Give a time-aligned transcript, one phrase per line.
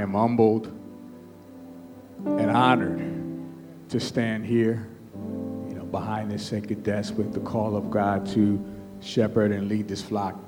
[0.00, 0.68] am humbled
[2.24, 3.02] and honored
[3.88, 8.64] to stand here, you know, behind this sacred desk with the call of God to
[9.00, 10.38] shepherd and lead this flock.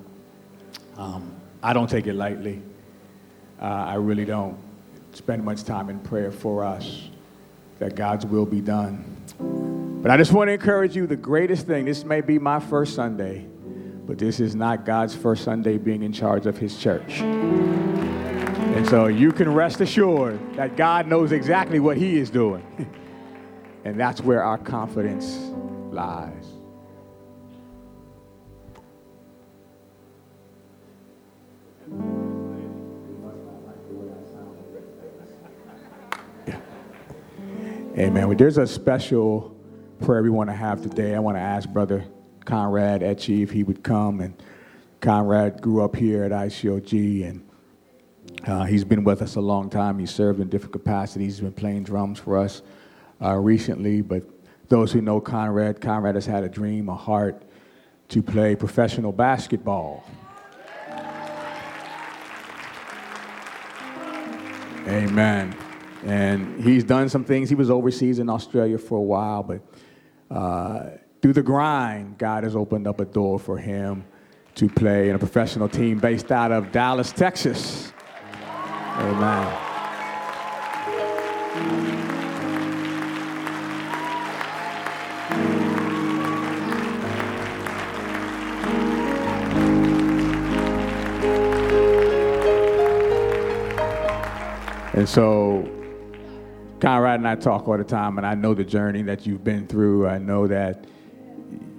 [0.96, 1.34] Um,
[1.64, 2.62] I don't take it lightly.
[3.60, 4.56] Uh, I really don't
[5.14, 7.08] spend much time in prayer for us
[7.80, 9.04] that God's will be done.
[10.00, 12.94] But I just want to encourage you the greatest thing, this may be my first
[12.94, 13.48] Sunday,
[14.06, 17.20] but this is not God's first Sunday being in charge of his church.
[18.80, 22.64] And so you can rest assured that God knows exactly what He is doing.
[23.84, 25.36] and that's where our confidence
[25.92, 26.46] lies.
[36.46, 36.58] Yeah.
[37.98, 38.28] Amen.
[38.28, 39.54] Well, there's a special
[39.98, 41.14] prayer we want to have today.
[41.14, 42.06] I want to ask Brother
[42.46, 44.22] Conrad Etchie if he would come.
[44.22, 44.42] And
[45.02, 47.49] Conrad grew up here at ICOG and
[48.46, 49.98] uh, he's been with us a long time.
[49.98, 51.36] He's served in different capacities.
[51.36, 52.62] He's been playing drums for us
[53.22, 54.00] uh, recently.
[54.02, 54.22] But
[54.68, 57.42] those who know Conrad, Conrad has had a dream, a heart
[58.08, 60.04] to play professional basketball.
[64.86, 65.54] Amen.
[66.04, 67.48] And he's done some things.
[67.50, 69.60] He was overseas in Australia for a while, but
[70.34, 74.04] uh, through the grind, God has opened up a door for him
[74.54, 77.89] to play in a professional team based out of Dallas, Texas.
[78.98, 79.56] Amen.
[94.92, 95.66] And so,
[96.80, 99.66] Conrad and I talk all the time, and I know the journey that you've been
[99.66, 100.06] through.
[100.06, 100.84] I know that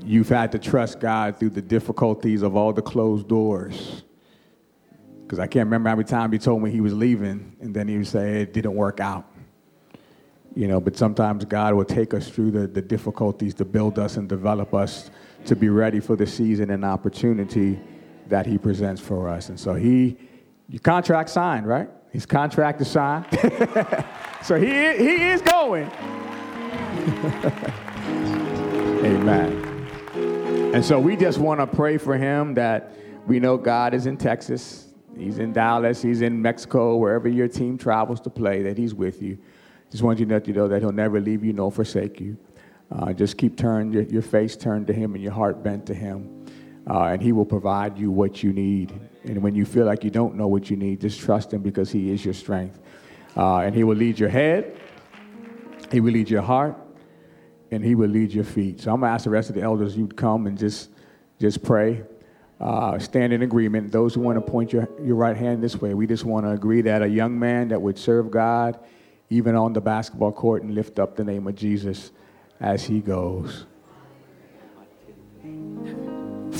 [0.04, 4.04] you've had to trust God through the difficulties of all the closed doors
[5.31, 7.87] because I can't remember how many times he told me he was leaving, and then
[7.87, 9.25] he would say it didn't work out.
[10.53, 14.17] You know, but sometimes God will take us through the, the difficulties to build us
[14.17, 15.09] and develop us
[15.45, 17.80] to be ready for the season and opportunity
[18.27, 19.47] that he presents for us.
[19.47, 20.17] And so he,
[20.67, 21.87] your contract signed, right?
[22.11, 23.27] His contract is signed.
[24.43, 25.89] so he, he is going.
[29.05, 29.87] Amen.
[30.75, 32.91] And so we just want to pray for him that
[33.27, 37.77] we know God is in Texas He's in Dallas, he's in Mexico, wherever your team
[37.77, 39.38] travels to play, that he's with you.
[39.89, 42.38] Just want you to know that he'll never leave you nor forsake you.
[42.92, 45.94] Uh, just keep turn your, your, face turned to him and your heart bent to
[45.94, 46.45] him.
[46.89, 48.92] Uh, and he will provide you what you need.
[49.23, 51.92] And when you feel like you don't know what you need, just trust him because
[51.92, 52.80] he is your strength.
[53.38, 54.77] Uh, and he will lead your head,
[55.92, 56.76] he will lead your heart,
[57.70, 58.82] and he will lead your feet.
[58.82, 60.89] So I'm going to ask the rest of the elders, you'd come and just,
[61.39, 62.04] just pray
[62.61, 63.92] uh, stand in agreement.
[63.92, 66.52] Those who want to point your, your right hand this way, we just want to
[66.52, 68.80] agree that a young man that would serve God
[69.30, 72.11] even on the basketball court and lift up the name of Jesus
[72.60, 73.66] as he goes.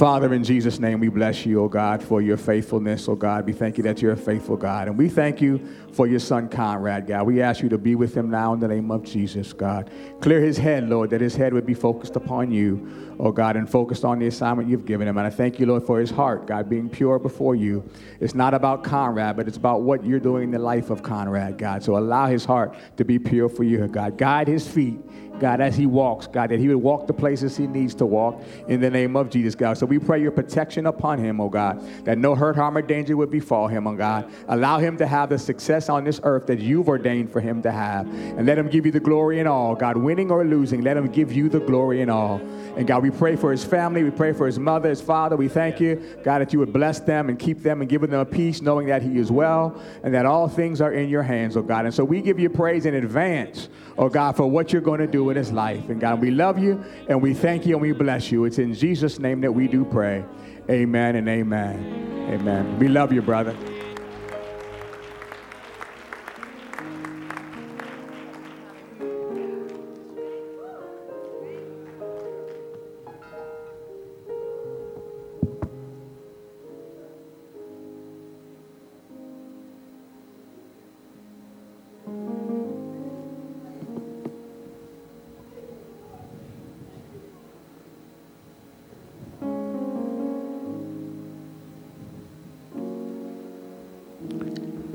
[0.02, 3.46] Father, in Jesus' name, we bless you, O God, for your faithfulness, O God.
[3.46, 4.88] We thank you that you're a faithful God.
[4.88, 5.60] And we thank you
[5.94, 7.28] for your son, Conrad, God.
[7.28, 9.92] We ask you to be with him now in the name of Jesus, God.
[10.20, 13.70] Clear his head, Lord, that his head would be focused upon you, oh God, and
[13.70, 15.20] focused on the assignment you've given him.
[15.20, 17.88] And I thank you, Lord, for his heart, God, being pure before you.
[18.20, 21.60] It's not about Conrad, but it's about what you're doing in the life of Conrad,
[21.60, 21.84] God.
[21.84, 24.18] So allow his heart to be pure for you, God.
[24.18, 25.00] Guide his feet
[25.42, 28.44] God, as he walks, God, that he would walk the places he needs to walk
[28.68, 29.76] in the name of Jesus, God.
[29.76, 33.18] So we pray your protection upon him, oh God, that no hurt, harm, or danger
[33.18, 34.32] would befall him, oh God.
[34.50, 37.72] Allow him to have the success on this earth that you've ordained for him to
[37.72, 38.06] have.
[38.08, 41.08] And let him give you the glory in all, God, winning or losing, let him
[41.08, 42.40] give you the glory in all.
[42.78, 44.04] And God, we pray for his family.
[44.04, 45.36] We pray for his mother, his father.
[45.36, 48.14] We thank you, God, that you would bless them and keep them and give them
[48.14, 51.58] a peace, knowing that he is well and that all things are in your hands,
[51.58, 51.86] oh God.
[51.86, 55.08] And so we give you praise in advance, oh God, for what you're going to
[55.08, 55.90] do in his life.
[55.90, 58.46] And God, we love you and we thank you and we bless you.
[58.46, 60.24] It's in Jesus' name that we do pray.
[60.70, 62.30] Amen and amen.
[62.30, 62.80] Amen.
[62.80, 63.56] We love you, brother.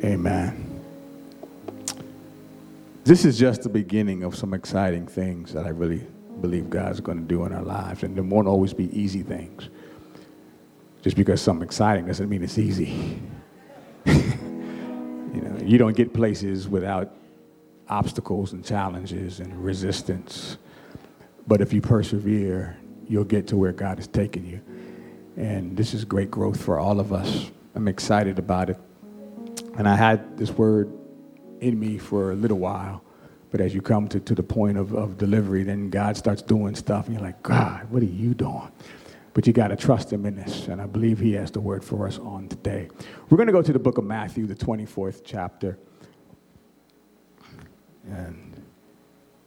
[0.07, 0.85] Amen.
[3.03, 6.07] This is just the beginning of some exciting things that I really
[6.41, 8.05] believe God's going to do in our lives.
[8.05, 9.69] And there won't always be easy things.
[11.03, 13.21] Just because something exciting doesn't mean it's easy.
[14.07, 17.13] you know, You don't get places without
[17.89, 20.57] obstacles and challenges and resistance.
[21.49, 24.61] But if you persevere, you'll get to where God is taking you.
[25.37, 27.51] And this is great growth for all of us.
[27.75, 28.79] I'm excited about it.
[29.79, 30.93] And I had this word
[31.61, 33.03] in me for a little while.
[33.51, 36.75] But as you come to, to the point of, of delivery, then God starts doing
[36.75, 38.71] stuff, and you're like, God, what are you doing?
[39.35, 40.67] But you got to trust Him in this.
[40.69, 42.89] And I believe He has the word for us on today.
[43.29, 45.79] We're going to go to the book of Matthew, the 24th chapter.
[48.11, 48.63] And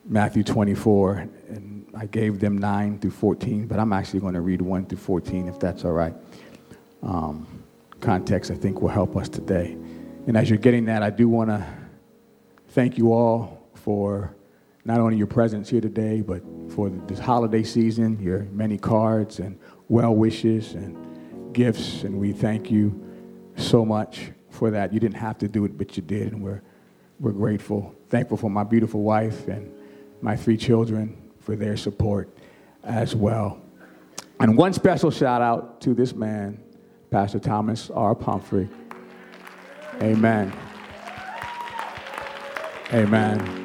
[0.05, 1.27] Matthew 24.
[1.49, 4.97] And I gave them 9 through 14, but I'm actually going to read 1 through
[4.97, 6.13] 14 if that's all right.
[7.03, 7.63] Um,
[7.99, 9.77] context, I think, will help us today.
[10.29, 11.65] And as you're getting that, I do want to
[12.67, 14.35] thank you all for
[14.85, 19.57] not only your presence here today, but for this holiday season, your many cards and
[19.87, 23.03] well wishes and gifts, and we thank you
[23.55, 24.93] so much for that.
[24.93, 26.61] You didn't have to do it, but you did, and we're,
[27.19, 27.95] we're grateful.
[28.09, 29.73] Thankful for my beautiful wife and
[30.21, 32.29] my three children for their support
[32.83, 33.59] as well.
[34.39, 36.63] And one special shout out to this man,
[37.09, 38.13] Pastor Thomas R.
[38.13, 38.69] Pumphrey.
[40.01, 40.53] Amen.
[42.93, 43.59] Amen.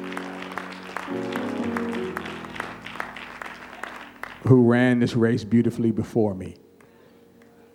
[4.47, 6.55] who ran this race beautifully before me.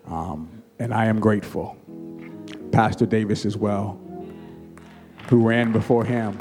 [0.07, 1.77] Um, and I am grateful.
[2.71, 3.99] Pastor Davis as well,
[5.27, 6.39] who ran before him.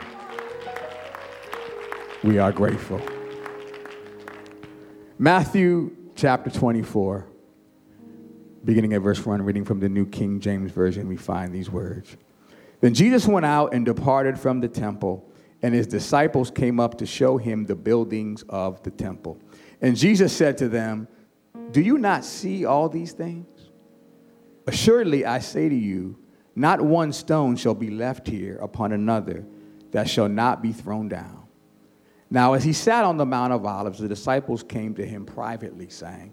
[2.23, 3.01] We are grateful.
[5.19, 7.27] Matthew chapter 24,
[8.65, 12.17] beginning at verse 1, reading from the New King James Version, we find these words.
[12.81, 15.31] Then Jesus went out and departed from the temple,
[15.63, 19.39] and his disciples came up to show him the buildings of the temple.
[19.81, 21.09] And Jesus said to them,
[21.71, 23.47] Do you not see all these things?
[24.67, 26.19] Assuredly, I say to you,
[26.55, 29.47] not one stone shall be left here upon another
[29.93, 31.45] that shall not be thrown down.
[32.31, 35.89] Now, as he sat on the Mount of Olives, the disciples came to him privately,
[35.89, 36.33] saying,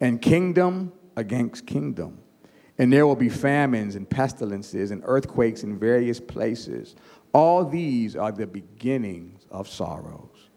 [0.00, 2.18] and kingdom against kingdom.
[2.78, 6.94] And there will be famines and pestilences and earthquakes in various places.
[7.32, 10.48] All these are the beginnings of sorrows.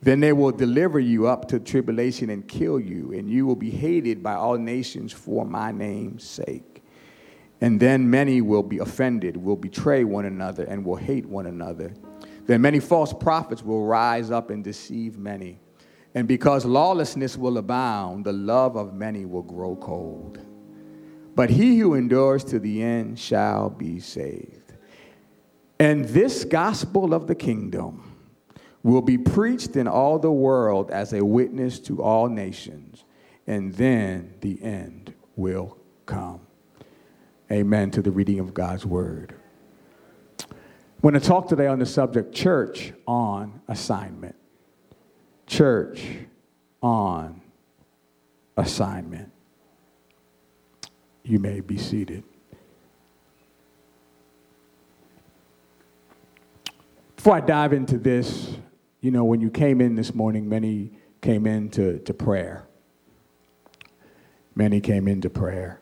[0.00, 3.70] Then they will deliver you up to tribulation and kill you, and you will be
[3.70, 6.84] hated by all nations for my name's sake.
[7.60, 11.92] And then many will be offended, will betray one another, and will hate one another.
[12.46, 15.58] Then many false prophets will rise up and deceive many.
[16.14, 20.38] And because lawlessness will abound, the love of many will grow cold.
[21.34, 24.72] But he who endures to the end shall be saved.
[25.78, 28.16] And this gospel of the kingdom
[28.82, 33.04] will be preached in all the world as a witness to all nations,
[33.46, 35.76] and then the end will
[36.06, 36.40] come.
[37.50, 39.34] Amen to the reading of God's word.
[40.40, 44.34] I'm going to talk today on the subject church on assignment.
[45.48, 46.04] Church
[46.82, 47.40] on
[48.56, 49.32] assignment.
[51.24, 52.22] You may be seated.
[57.16, 58.56] Before I dive into this,
[59.00, 62.64] you know, when you came in this morning, many came in to, to prayer.
[64.54, 65.80] Many came into prayer.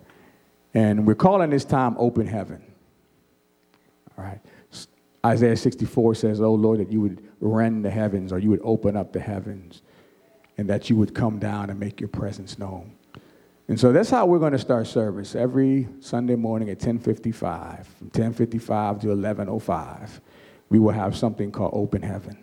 [0.75, 2.63] And we're calling this time open heaven.
[4.17, 4.41] All right.
[5.25, 8.97] Isaiah 64 says, Oh Lord, that you would rend the heavens or you would open
[8.97, 9.83] up the heavens
[10.59, 12.93] and that you would come down and make your presence known.
[13.69, 17.87] And so that's how we're going to start service every Sunday morning at 1055.
[17.87, 20.21] From 1055 to 1105,
[20.69, 22.39] we will have something called open heaven.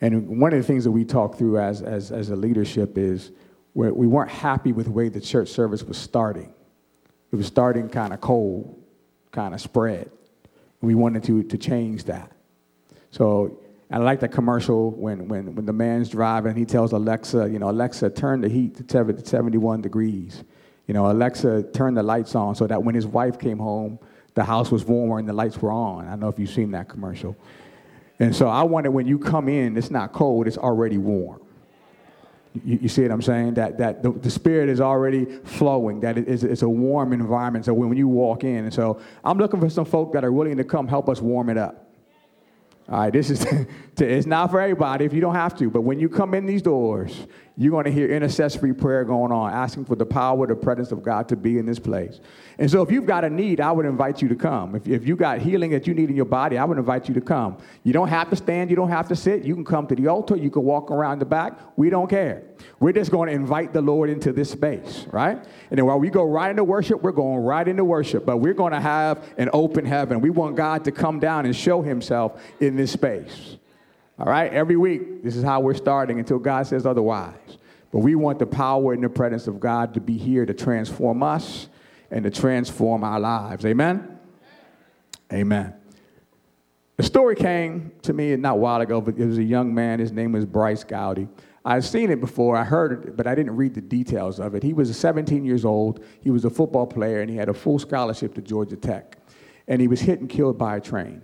[0.00, 3.30] And one of the things that we talked through as, as, as a leadership is
[3.74, 6.52] where we weren't happy with the way the church service was starting.
[7.30, 8.82] It was starting kind of cold,
[9.30, 10.10] kind of spread.
[10.80, 12.32] We wanted to, to change that.
[13.12, 13.58] So
[13.90, 17.70] I like that commercial when, when, when the man's driving, he tells Alexa, you know,
[17.70, 20.42] Alexa, turn the heat to 71 degrees.
[20.86, 23.98] You know, Alexa, turn the lights on so that when his wife came home,
[24.34, 26.06] the house was warmer and the lights were on.
[26.06, 27.36] I don't know if you've seen that commercial.
[28.18, 31.42] And so I wanted when you come in, it's not cold, it's already warm.
[32.64, 33.54] You, you, see what I'm saying?
[33.54, 37.66] That, that the, the Spirit is already flowing, that it is, it's a warm environment.
[37.66, 40.56] So when you walk in, and so I'm looking for some folk that are willing
[40.56, 41.91] to come help us warm it up.
[42.88, 43.40] All right, this is
[43.96, 46.46] to, it's not for everybody if you don't have to, but when you come in
[46.46, 50.54] these doors, you're going to hear intercessory prayer going on, asking for the power, the
[50.54, 52.20] presence of God to be in this place.
[52.58, 54.74] And so, if you've got a need, I would invite you to come.
[54.74, 57.14] If, if you got healing that you need in your body, I would invite you
[57.14, 57.58] to come.
[57.84, 59.44] You don't have to stand, you don't have to sit.
[59.44, 61.58] You can come to the altar, you can walk around the back.
[61.76, 62.42] We don't care.
[62.80, 65.36] We're just going to invite the Lord into this space, right?
[65.70, 68.54] And then while we go right into worship, we're going right into worship, but we're
[68.54, 70.20] going to have an open heaven.
[70.20, 73.56] We want God to come down and show himself in this space.
[74.22, 77.58] All right, every week, this is how we're starting until God says otherwise.
[77.90, 81.24] But we want the power and the presence of God to be here to transform
[81.24, 81.66] us
[82.08, 83.66] and to transform our lives.
[83.66, 84.20] Amen?
[85.32, 85.74] Amen.
[86.98, 89.98] The story came to me not a while ago, but it was a young man.
[89.98, 91.26] His name was Bryce Gowdy.
[91.64, 94.62] I've seen it before, I heard it, but I didn't read the details of it.
[94.62, 97.80] He was 17 years old, he was a football player, and he had a full
[97.80, 99.18] scholarship to Georgia Tech.
[99.66, 101.22] And he was hit and killed by a train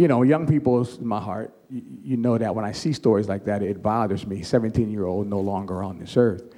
[0.00, 3.28] you know, young people in my heart, you, you, know that when I see stories
[3.28, 4.40] like that, it bothers me.
[4.40, 6.54] 17 year old, no longer on this earth.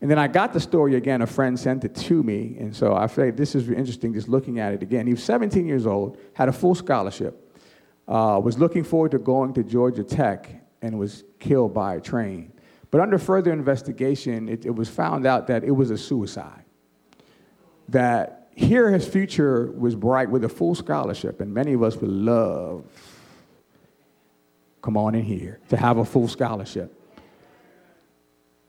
[0.00, 1.20] And then I got the story again.
[1.20, 2.56] A friend sent it to me.
[2.58, 5.06] And so I like this is interesting just looking at it again.
[5.06, 7.54] He was 17 years old, had a full scholarship,
[8.08, 10.48] uh, was looking forward to going to Georgia Tech,
[10.80, 12.54] and was killed by a train.
[12.90, 16.64] But under further investigation, it, it was found out that it was a suicide.
[17.90, 22.10] That here his future was bright with a full scholarship, and many of us would
[22.10, 22.84] love,
[24.82, 26.92] come on in here, to have a full scholarship.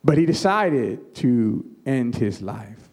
[0.03, 2.89] But he decided to end his life.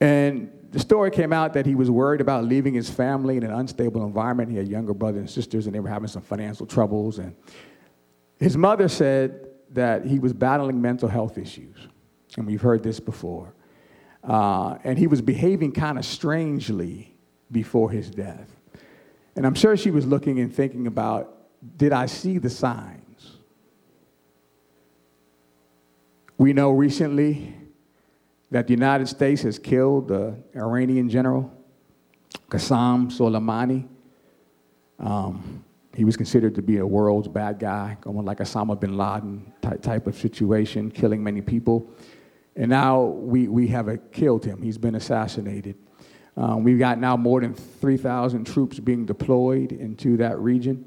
[0.00, 3.52] And the story came out that he was worried about leaving his family in an
[3.52, 4.50] unstable environment.
[4.50, 7.20] He had younger brothers and sisters, and they were having some financial troubles.
[7.20, 7.36] And
[8.40, 11.76] his mother said that he was battling mental health issues.
[12.36, 13.54] And we've heard this before.
[14.28, 17.14] Uh, and he was behaving kind of strangely
[17.50, 18.54] before his death.
[19.34, 21.34] And I'm sure she was looking and thinking about
[21.76, 23.38] did I see the signs?
[26.36, 27.54] We know recently
[28.50, 31.50] that the United States has killed the Iranian general,
[32.48, 33.88] Qasem Soleimani.
[35.00, 39.52] Um, he was considered to be a world's bad guy, going like Osama bin Laden
[39.62, 41.90] type, type of situation, killing many people.
[42.58, 44.60] And now we, we have a, killed him.
[44.60, 45.76] He's been assassinated.
[46.36, 50.84] Um, we've got now more than 3,000 troops being deployed into that region.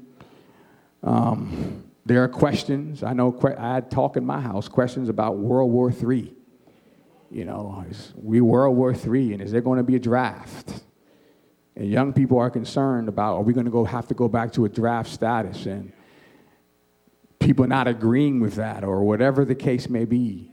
[1.02, 3.02] Um, there are questions.
[3.02, 6.34] I know I had talk in my house, questions about World War III.
[7.30, 10.82] You know, is we World War III, and is there going to be a draft?
[11.74, 14.52] And young people are concerned about are we going to go have to go back
[14.54, 15.64] to a draft status?
[15.64, 15.94] And
[17.40, 20.51] people not agreeing with that, or whatever the case may be.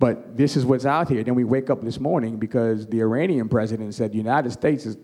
[0.00, 1.22] But this is what's out here.
[1.22, 4.96] Then we wake up this morning because the Iranian president said the United States is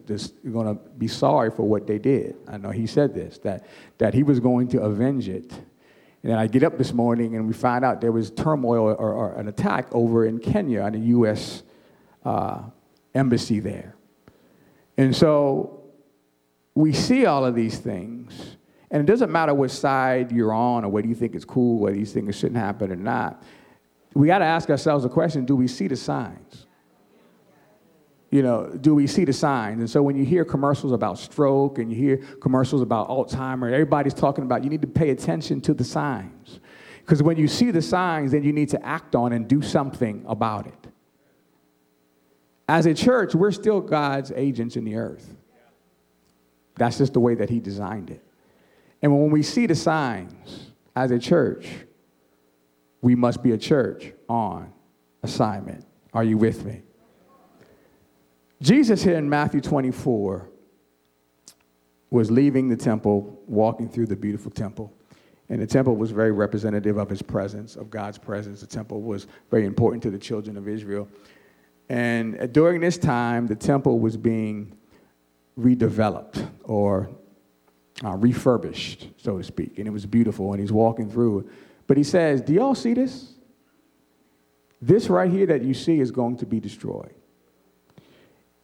[0.50, 2.34] going to be sorry for what they did.
[2.48, 3.66] I know he said this, that,
[3.98, 5.52] that he was going to avenge it.
[5.52, 9.12] And then I get up this morning and we find out there was turmoil or,
[9.12, 11.62] or an attack over in Kenya on the U.S.
[12.24, 12.62] Uh,
[13.14, 13.96] embassy there.
[14.96, 15.84] And so
[16.74, 18.56] we see all of these things.
[18.90, 21.96] And it doesn't matter what side you're on or whether you think it's cool, whether
[21.96, 23.42] you think it shouldn't happen or not
[24.16, 26.66] we got to ask ourselves a question do we see the signs?
[28.30, 29.80] You know, do we see the signs?
[29.80, 34.14] And so when you hear commercials about stroke and you hear commercials about Alzheimer, everybody's
[34.14, 36.60] talking about you need to pay attention to the signs.
[37.00, 40.24] Because when you see the signs, then you need to act on and do something
[40.26, 40.88] about it.
[42.68, 45.36] As a church, we're still God's agents in the earth.
[46.74, 48.24] That's just the way that He designed it.
[49.02, 51.68] And when we see the signs as a church,
[53.06, 54.72] we must be a church on
[55.22, 55.86] assignment.
[56.12, 56.82] Are you with me?
[58.60, 60.48] Jesus here in Matthew 24
[62.10, 64.92] was leaving the temple, walking through the beautiful temple.
[65.48, 68.60] And the temple was very representative of his presence, of God's presence.
[68.60, 71.08] The temple was very important to the children of Israel.
[71.88, 74.76] And during this time, the temple was being
[75.56, 77.08] redeveloped or
[78.04, 79.78] uh, refurbished, so to speak.
[79.78, 80.50] And it was beautiful.
[80.50, 81.48] And he's walking through.
[81.86, 83.32] But he says, Do y'all see this?
[84.80, 87.14] This right here that you see is going to be destroyed.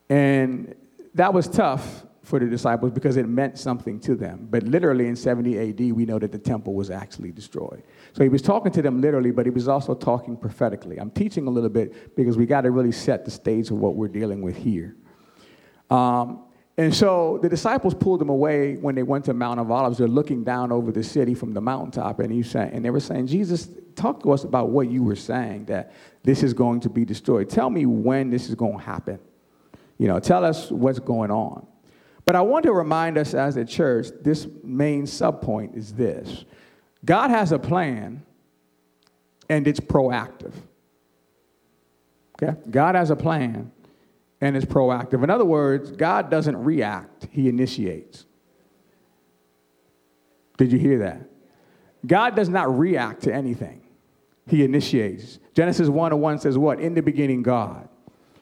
[0.09, 0.75] And
[1.14, 4.47] that was tough for the disciples because it meant something to them.
[4.50, 7.83] But literally in 70 AD, we know that the temple was actually destroyed.
[8.12, 10.99] So he was talking to them literally, but he was also talking prophetically.
[10.99, 13.97] I'm teaching a little bit because we got to really set the stage of what
[13.97, 14.95] we're dealing with here.
[15.91, 16.45] Um,
[16.79, 19.99] And so the disciples pulled him away when they went to Mount of Olives.
[19.99, 23.00] They're looking down over the city from the mountaintop, and, he said, and they were
[23.00, 26.88] saying, Jesus, talk to us about what you were saying, that this is going to
[26.88, 27.50] be destroyed.
[27.50, 29.19] Tell me when this is going to happen.
[29.99, 31.67] You know, tell us what's going on.
[32.25, 36.45] But I want to remind us as a church, this main subpoint is this
[37.05, 38.23] God has a plan,
[39.49, 40.55] and it's proactive.
[42.41, 42.59] Okay?
[42.71, 43.72] God has a plan,
[44.43, 45.23] and it's proactive.
[45.23, 48.27] In other words, God doesn't react, He initiates.
[50.59, 51.31] Did you hear that?
[52.05, 53.81] God does not react to anything,
[54.47, 55.39] He initiates.
[55.55, 56.81] Genesis 1 1 says, What?
[56.81, 57.89] In the beginning, God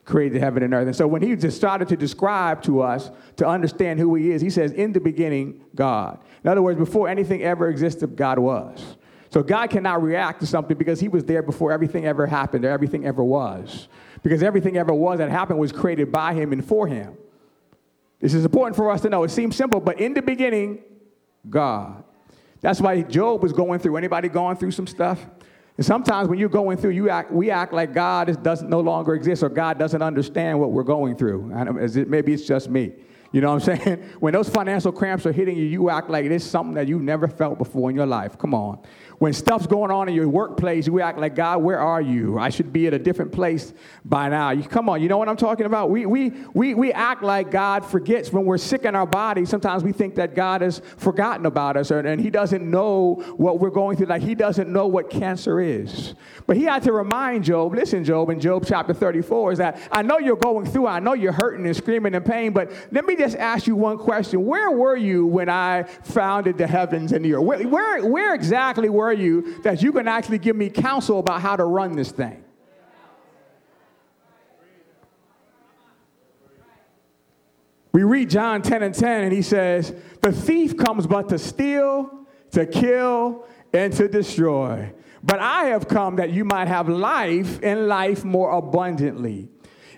[0.07, 0.87] created heaven and earth.
[0.87, 4.41] And so when he just started to describe to us to understand who he is,
[4.41, 6.19] he says, In the beginning, God.
[6.43, 8.97] In other words, before anything ever existed, God was.
[9.31, 12.71] So God cannot react to something because he was there before everything ever happened or
[12.71, 13.89] everything ever was.
[14.23, 17.17] Because everything ever was that happened was created by him and for him.
[18.21, 19.25] This is important for us to know.
[19.25, 20.83] It seems simple, but in the beginning,
[21.49, 22.05] God.
[22.61, 23.97] That's why Job was going through.
[23.97, 25.25] Anybody going through some stuff?
[25.79, 28.81] And sometimes when you're going through, you act, we act like God is, doesn't no
[28.81, 31.51] longer exist or God doesn't understand what we're going through.
[31.81, 32.93] It, maybe it's just me.
[33.33, 34.03] You know what I'm saying?
[34.19, 37.29] When those financial cramps are hitting you, you act like it's something that you've never
[37.29, 38.37] felt before in your life.
[38.37, 38.81] Come on.
[39.21, 42.39] When stuff's going on in your workplace, we act like, God, where are you?
[42.39, 44.49] I should be at a different place by now.
[44.49, 45.91] You, come on, you know what I'm talking about?
[45.91, 48.33] We, we, we, we act like God forgets.
[48.33, 51.91] When we're sick in our body, sometimes we think that God has forgotten about us
[51.91, 55.61] or, and He doesn't know what we're going through, like He doesn't know what cancer
[55.61, 56.15] is.
[56.47, 60.01] But He had to remind Job, listen, Job, in Job chapter 34, is that I
[60.01, 63.17] know you're going through, I know you're hurting and screaming in pain, but let me
[63.17, 64.47] just ask you one question.
[64.47, 67.43] Where were you when I founded the heavens and the earth?
[67.43, 71.57] Where, where, where exactly were you that you can actually give me counsel about how
[71.57, 72.45] to run this thing.
[77.93, 82.27] We read John 10 and 10, and he says, The thief comes but to steal,
[82.53, 84.93] to kill, and to destroy.
[85.23, 89.49] But I have come that you might have life and life more abundantly.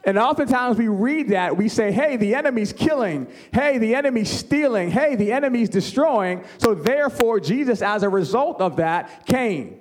[0.05, 3.29] And oftentimes we read that, we say, hey, the enemy's killing.
[3.53, 4.91] Hey, the enemy's stealing.
[4.91, 6.45] Hey, the enemy's destroying.
[6.59, 9.79] So therefore, Jesus, as a result of that, came.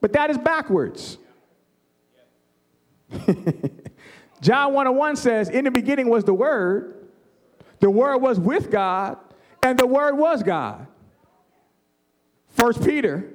[0.00, 1.18] But that is backwards.
[4.40, 7.08] John 1 1 says, In the beginning was the Word,
[7.80, 9.18] the Word was with God,
[9.62, 10.86] and the Word was God.
[12.48, 13.32] First Peter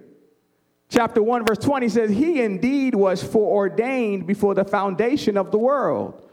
[0.89, 6.29] chapter 1, verse 20 says, He indeed was foreordained before the foundation of the world,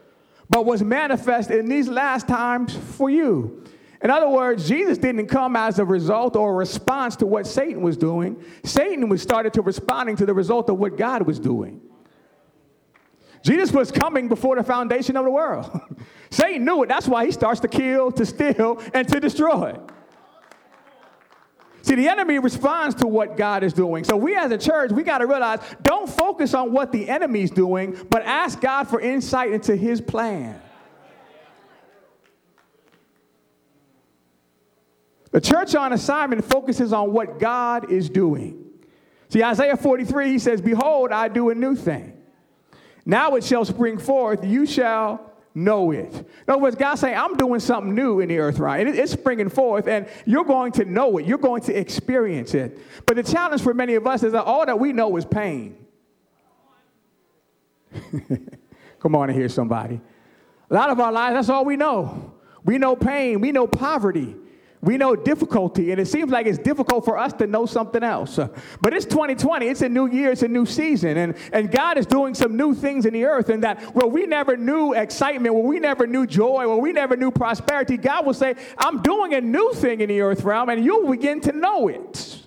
[0.49, 3.65] but was manifest in these last times for you.
[4.03, 7.81] In other words, Jesus didn't come as a result or a response to what Satan
[7.81, 8.43] was doing.
[8.63, 11.81] Satan was started to responding to the result of what God was doing.
[13.43, 15.71] Jesus was coming before the foundation of the world.
[16.31, 16.89] Satan knew it.
[16.89, 19.79] That's why he starts to kill, to steal, and to destroy.
[21.95, 24.03] See, the enemy responds to what God is doing.
[24.03, 27.53] So we as a church, we got to realize don't focus on what the enemy's
[27.53, 30.61] doing, but ask God for insight into his plan.
[35.31, 38.65] The church on assignment focuses on what God is doing.
[39.29, 42.21] See, Isaiah 43, he says, Behold, I do a new thing.
[43.07, 46.13] Now it shall spring forth, you shall know it.
[46.13, 48.87] In other words, God's saying, I'm doing something new in the earth, right?
[48.87, 51.27] It's springing forth, and you're going to know it.
[51.27, 52.79] You're going to experience it.
[53.07, 55.77] But the challenge for many of us is that all that we know is pain.
[58.99, 60.01] Come on and hear somebody.
[60.71, 62.35] A lot of our lives, that's all we know.
[62.65, 64.35] We know pain, we know poverty,
[64.85, 68.39] we know difficulty, and it seems like it's difficult for us to know something else.
[68.81, 72.07] But it's 2020, it's a new year, it's a new season, and, and God is
[72.07, 73.49] doing some new things in the earth.
[73.49, 77.17] And that where we never knew excitement, where we never knew joy, where we never
[77.17, 80.85] knew prosperity, God will say, I'm doing a new thing in the earth realm, and
[80.85, 82.41] you'll begin to know it.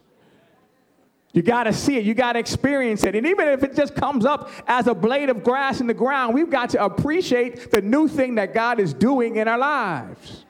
[1.34, 2.04] You got to see it.
[2.04, 3.16] You got to experience it.
[3.16, 6.34] And even if it just comes up as a blade of grass in the ground,
[6.34, 10.46] we've got to appreciate the new thing that God is doing in our lives.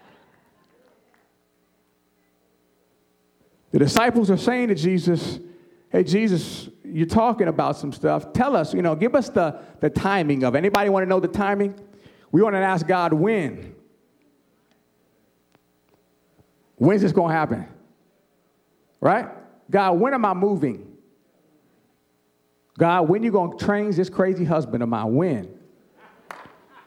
[3.72, 5.40] The disciples are saying to Jesus,
[5.90, 8.34] Hey, Jesus, you're talking about some stuff.
[8.34, 10.56] Tell us, you know, give us the, the timing of.
[10.56, 11.76] Anybody want to know the timing?
[12.32, 13.74] We want to ask God when.
[16.76, 17.68] When's this going to happen?
[19.00, 19.28] Right?
[19.72, 20.98] God, when am I moving?
[22.78, 25.16] God, when you going to train this crazy husband of mine?
[25.16, 25.60] When?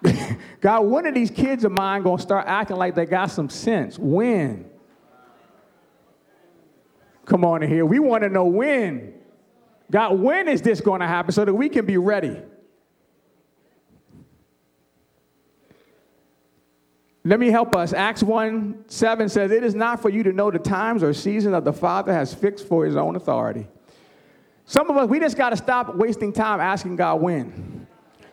[0.60, 3.48] God, when are these kids of mine going to start acting like they got some
[3.50, 3.98] sense?
[3.98, 4.69] When?
[7.24, 7.84] Come on in here.
[7.84, 9.14] We want to know when.
[9.90, 12.40] God, when is this going to happen so that we can be ready?
[17.24, 17.92] Let me help us.
[17.92, 21.52] Acts 1 7 says, It is not for you to know the times or season
[21.52, 23.66] that the Father has fixed for his own authority.
[24.64, 27.86] Some of us, we just got to stop wasting time asking God when.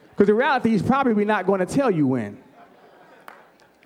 [0.10, 2.42] Because the reality, He's probably not going to tell you when.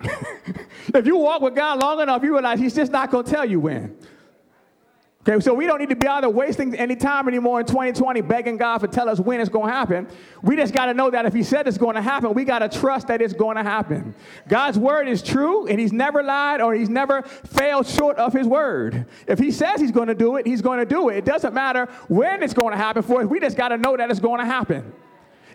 [0.02, 3.44] if you walk with God long enough, you realize He's just not going to tell
[3.44, 3.96] you when.
[5.24, 8.22] Okay, so we don't need to be out there wasting any time anymore in 2020
[8.22, 10.08] begging God to tell us when it's going to happen.
[10.42, 12.58] We just got to know that if He said it's going to happen, we got
[12.58, 14.16] to trust that it's going to happen.
[14.48, 18.48] God's word is true, and He's never lied or He's never failed short of His
[18.48, 19.06] word.
[19.28, 21.18] If He says He's going to do it, He's going to do it.
[21.18, 23.28] It doesn't matter when it's going to happen for us.
[23.28, 24.92] We just got to know that it's going to happen.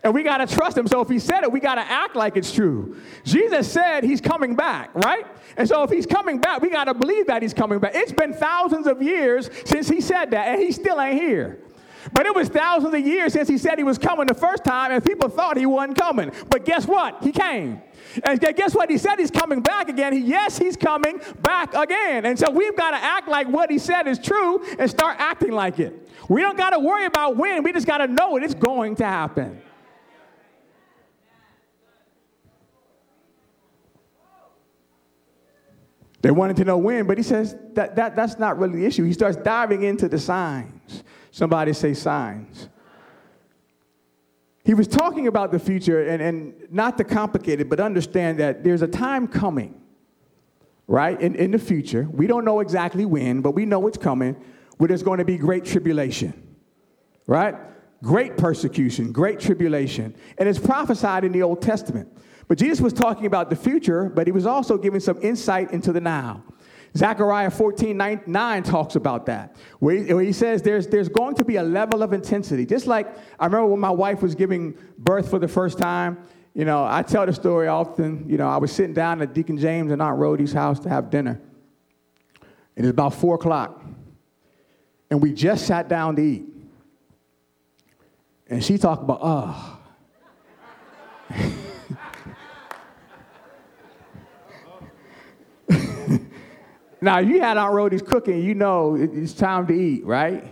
[0.04, 0.88] And we got to trust him.
[0.88, 2.98] So if he said it, we got to act like it's true.
[3.24, 5.26] Jesus said he's coming back, right?
[5.58, 7.94] And so if he's coming back, we got to believe that he's coming back.
[7.96, 11.60] It's been thousands of years since he said that, and he still ain't here.
[12.14, 14.92] But it was thousands of years since he said he was coming the first time,
[14.92, 16.32] and people thought he wasn't coming.
[16.50, 17.22] But guess what?
[17.22, 17.82] He came.
[18.24, 18.90] And guess what?
[18.90, 20.26] He said he's coming back again.
[20.26, 22.26] Yes, he's coming back again.
[22.26, 25.52] And so we've got to act like what he said is true and start acting
[25.52, 26.08] like it.
[26.30, 27.64] We don't got to worry about when.
[27.64, 28.44] We just got to know it.
[28.44, 29.62] It's going to happen.
[36.28, 39.06] They wanted to know when, but he says that, that that's not really the issue.
[39.06, 41.06] He starts diving into the signs.
[41.32, 42.68] Somebody say signs.
[44.66, 48.62] He was talking about the future and, and not to complicate it, but understand that
[48.62, 49.82] there's a time coming,
[50.86, 52.06] right, in, in the future.
[52.12, 54.36] We don't know exactly when, but we know it's coming,
[54.76, 56.58] where there's going to be great tribulation,
[57.26, 57.56] right?
[58.04, 60.13] Great persecution, great tribulation.
[60.38, 62.12] And it's prophesied in the Old Testament.
[62.48, 65.92] But Jesus was talking about the future, but he was also giving some insight into
[65.92, 66.44] the now.
[66.96, 71.58] Zechariah 14 9, 9 talks about that, where he, says there's, there's going to be
[71.58, 72.66] a level of intensity.
[72.66, 73.08] Just like
[73.40, 76.18] I remember when my wife was giving birth for the first time,
[76.54, 78.28] you know, I tell the story often.
[78.28, 81.10] You know, I was sitting down at Deacon James and Aunt Rhodey's house to have
[81.10, 81.40] dinner.
[82.76, 83.84] And it's about 4 o'clock.
[85.12, 86.46] And we just sat down to eat.
[88.48, 89.80] And she talked about, oh.
[97.00, 100.52] Now, you had Aunt Rhodey's cooking, you know it's time to eat, right?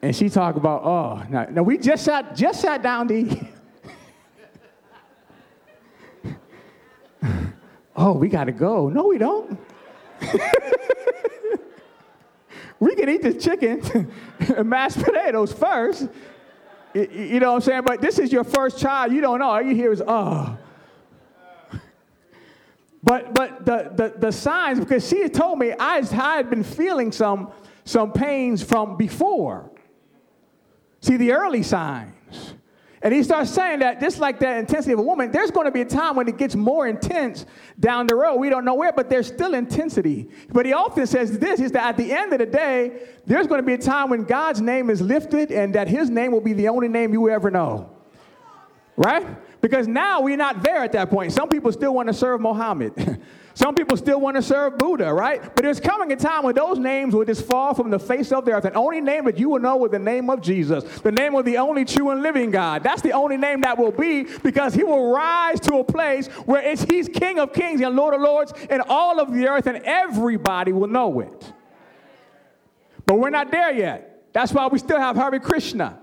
[0.00, 3.42] And she talked about, oh, now, now we just sat, just sat down to eat.
[7.96, 8.88] oh, we got to go.
[8.88, 9.58] No, we don't.
[12.78, 14.12] we can eat the chicken
[14.56, 16.08] and mashed potatoes first.
[16.94, 17.82] You know what I'm saying?
[17.84, 19.12] But this is your first child.
[19.12, 19.50] You don't know.
[19.50, 20.56] All you hear is, oh.
[23.08, 26.62] But but the, the, the signs, because she had told me I, I had been
[26.62, 27.50] feeling some,
[27.84, 29.70] some pains from before.
[31.00, 32.52] See, the early signs.
[33.00, 35.70] And he starts saying that just like that intensity of a woman, there's going to
[35.70, 37.46] be a time when it gets more intense
[37.80, 38.36] down the road.
[38.36, 40.28] We don't know where, but there's still intensity.
[40.50, 43.62] But he often says this is that at the end of the day, there's going
[43.62, 46.52] to be a time when God's name is lifted and that his name will be
[46.52, 47.88] the only name you ever know.
[48.98, 49.26] Right?
[49.60, 51.32] Because now we're not there at that point.
[51.32, 53.20] Some people still want to serve Mohammed.
[53.58, 55.42] Some people still want to serve Buddha, right?
[55.42, 58.44] But there's coming a time when those names will just fall from the face of
[58.44, 58.64] the earth.
[58.64, 61.44] And only name that you will know is the name of Jesus, the name of
[61.44, 62.84] the only true and living God.
[62.84, 66.62] That's the only name that will be because he will rise to a place where
[66.76, 70.70] he's King of kings and Lord of lords and all of the earth, and everybody
[70.70, 71.52] will know it.
[73.06, 74.24] But we're not there yet.
[74.32, 75.98] That's why we still have Hare Krishna.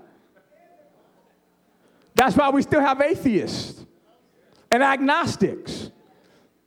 [2.16, 3.84] That's why we still have atheists
[4.70, 5.90] and agnostics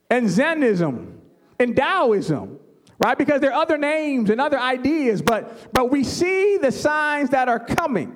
[0.08, 1.16] and Zenism
[1.60, 2.60] and Taoism,
[3.00, 3.18] right?
[3.18, 7.50] Because there are other names and other ideas, but, but we see the signs that
[7.50, 8.16] are coming.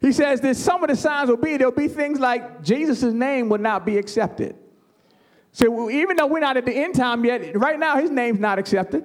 [0.00, 3.50] He says that some of the signs will be, there'll be things like Jesus' name
[3.50, 4.56] will not be accepted.
[5.52, 8.58] So even though we're not at the end time yet, right now his name's not
[8.58, 9.04] accepted.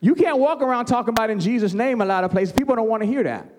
[0.00, 2.54] You can't walk around talking about in Jesus' name a lot of places.
[2.54, 3.57] People don't want to hear that.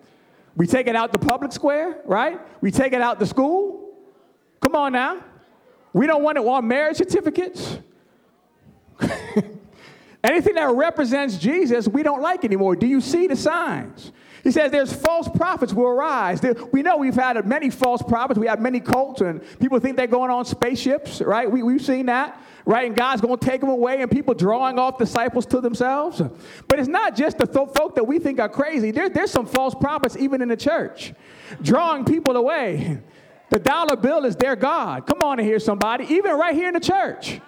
[0.60, 2.38] We take it out the public square, right?
[2.60, 3.98] We take it out the school.
[4.60, 5.24] Come on now.
[5.94, 7.80] We don't want it on marriage certificates.
[10.22, 12.76] Anything that represents Jesus, we don't like anymore.
[12.76, 14.12] Do you see the signs?
[14.44, 16.42] He says there's false prophets will arise.
[16.74, 18.38] We know we've had many false prophets.
[18.38, 21.50] We have many cults, and people think they're going on spaceships, right?
[21.50, 22.86] We, we've seen that, right?
[22.86, 26.22] And God's going to take them away, and people drawing off disciples to themselves.
[26.68, 28.92] But it's not just the th- folk that we think are crazy.
[28.92, 31.14] There, there's some false prophets even in the church,
[31.64, 33.00] drawing people away.
[33.50, 35.08] The dollar bill is their God.
[35.08, 37.42] Come on in here, somebody, even right here in the church.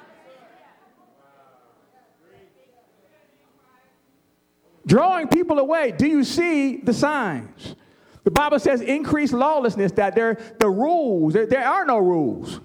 [4.87, 5.91] drawing people away.
[5.91, 7.75] Do you see the signs?
[8.23, 12.59] The Bible says increase lawlessness, that there the rules, there, there are no rules.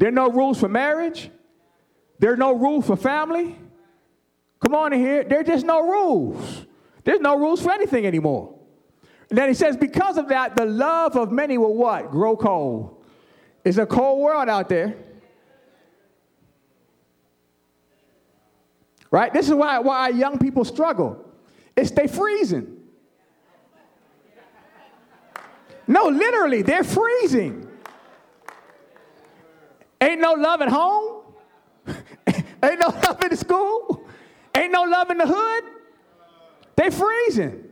[0.00, 1.30] There are no rules for marriage.
[2.18, 3.54] There are no rules for family.
[4.58, 5.24] Come on in here.
[5.24, 6.64] There are just no rules.
[7.04, 8.58] There's no rules for anything anymore.
[9.28, 12.10] And then he says, because of that, the love of many will what?
[12.10, 13.04] Grow cold.
[13.62, 14.96] It's a cold world out there.
[19.10, 19.34] Right?
[19.34, 21.30] This is why, why young people struggle.
[21.76, 22.78] It's they freezing.
[25.86, 27.69] No, literally, they're freezing.
[30.00, 31.22] Ain't no love at home.
[32.26, 34.06] Ain't no love in the school.
[34.54, 35.64] Ain't no love in the hood.
[36.76, 37.70] They freezing.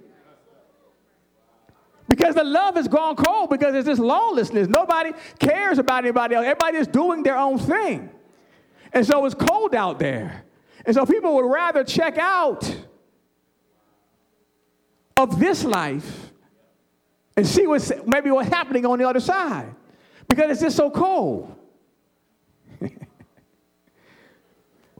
[2.08, 4.68] Because the love has gone cold because there's this lawlessness.
[4.68, 6.44] Nobody cares about anybody else.
[6.44, 8.10] Everybody is doing their own thing.
[8.92, 10.44] And so it's cold out there.
[10.86, 12.74] And so people would rather check out
[15.18, 16.30] of this life
[17.36, 19.74] and see what's maybe what's happening on the other side
[20.28, 21.57] because it's just so cold.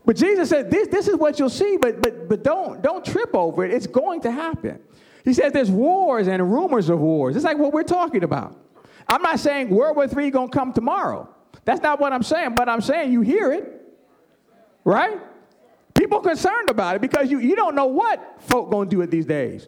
[0.09, 3.29] But Jesus said, this, this is what you'll see, but, but, but don't, don't trip
[3.35, 3.71] over it.
[3.71, 4.79] It's going to happen.
[5.23, 7.35] He says there's wars and rumors of wars.
[7.35, 8.59] It's like what we're talking about.
[9.07, 11.29] I'm not saying World War III going to come tomorrow.
[11.63, 13.85] That's not what I'm saying, but I'm saying you hear it,
[14.83, 15.19] right?
[15.93, 19.11] People concerned about it because you, you don't know what folk going to do it
[19.11, 19.67] these days.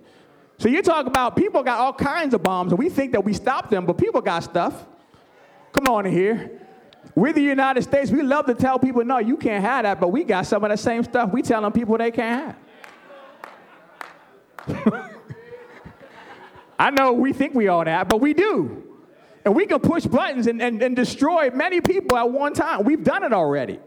[0.58, 3.34] So you talk about people got all kinds of bombs, and we think that we
[3.36, 4.88] stopped them, but people got stuff.
[5.71, 6.62] Come on in here.
[7.15, 8.11] We're the United States.
[8.11, 10.69] We love to tell people, no, you can't have that, but we got some of
[10.69, 12.55] the same stuff we telling people they can't
[14.67, 14.95] have.
[16.79, 18.83] I know we think we all that, but we do.
[19.43, 22.83] And we can push buttons and, and, and destroy many people at one time.
[22.83, 23.79] We've done it already.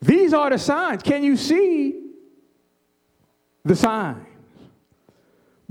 [0.00, 1.02] These are the signs.
[1.02, 2.10] Can you see
[3.64, 4.26] the signs?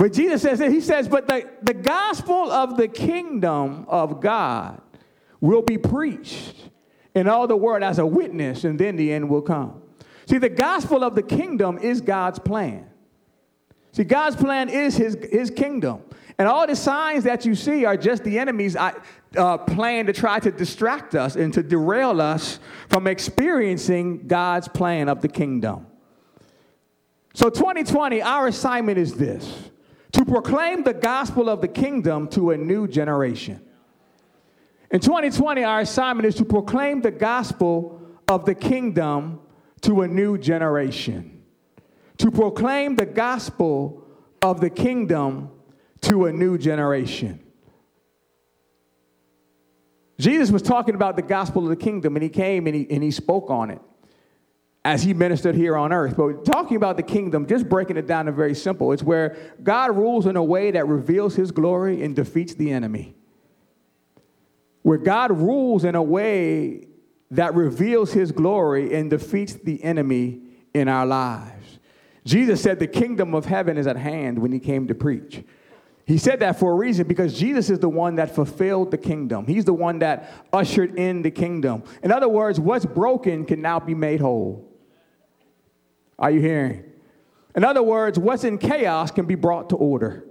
[0.02, 4.82] But Jesus says that He says, but the, the gospel of the kingdom of God
[5.40, 6.56] will be preached
[7.14, 9.80] in all the world as a witness, and then the end will come.
[10.26, 12.90] See, the gospel of the kingdom is God's plan.
[13.92, 16.02] See, God's plan is his, his kingdom.
[16.40, 20.40] And all the signs that you see are just the enemy's uh, plan to try
[20.40, 22.58] to distract us and to derail us
[22.90, 25.86] from experiencing God's plan of the kingdom.
[27.36, 29.70] So, 2020, our assignment is this
[30.12, 33.62] to proclaim the gospel of the kingdom to a new generation.
[34.92, 39.40] In 2020, our assignment is to proclaim the gospel of the kingdom
[39.82, 41.44] to a new generation.
[42.18, 44.04] To proclaim the gospel
[44.42, 45.50] of the kingdom
[46.02, 47.40] to a new generation.
[50.20, 53.02] Jesus was talking about the gospel of the kingdom, and he came and he, and
[53.02, 53.82] he spoke on it
[54.84, 56.18] as he ministered here on earth.
[56.18, 59.96] But talking about the kingdom, just breaking it down to very simple, it's where God
[59.96, 63.16] rules in a way that reveals his glory and defeats the enemy.
[64.82, 66.88] Where God rules in a way
[67.30, 70.42] that reveals his glory and defeats the enemy
[70.74, 71.80] in our lives.
[72.26, 75.44] Jesus said the kingdom of heaven is at hand when he came to preach.
[76.06, 79.46] He said that for a reason because Jesus is the one that fulfilled the kingdom.
[79.46, 81.84] He's the one that ushered in the kingdom.
[82.04, 84.71] In other words, what's broken can now be made whole.
[86.22, 86.84] Are you hearing?
[87.56, 90.24] In other words, what's in chaos can be brought to order.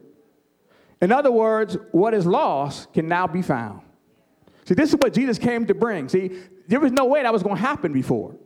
[1.03, 3.83] In other words, what is lost can now be found.
[4.65, 6.09] See, this is what Jesus came to bring.
[6.09, 6.31] See,
[6.69, 8.37] there was no way that was going to happen before.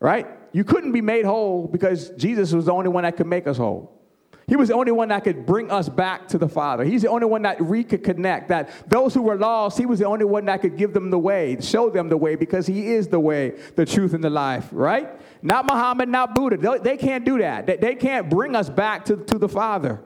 [0.00, 0.26] Right?
[0.52, 3.56] You couldn't be made whole because Jesus was the only one that could make us
[3.56, 3.97] whole.
[4.48, 6.82] He was the only one that could bring us back to the Father.
[6.82, 8.48] He's the only one that we could connect.
[8.48, 11.18] That those who were lost, He was the only one that could give them the
[11.18, 14.66] way, show them the way, because He is the way, the truth, and the life,
[14.72, 15.10] right?
[15.42, 16.80] Not Muhammad, not Buddha.
[16.82, 17.66] They can't do that.
[17.66, 20.00] They can't bring us back to, to the Father.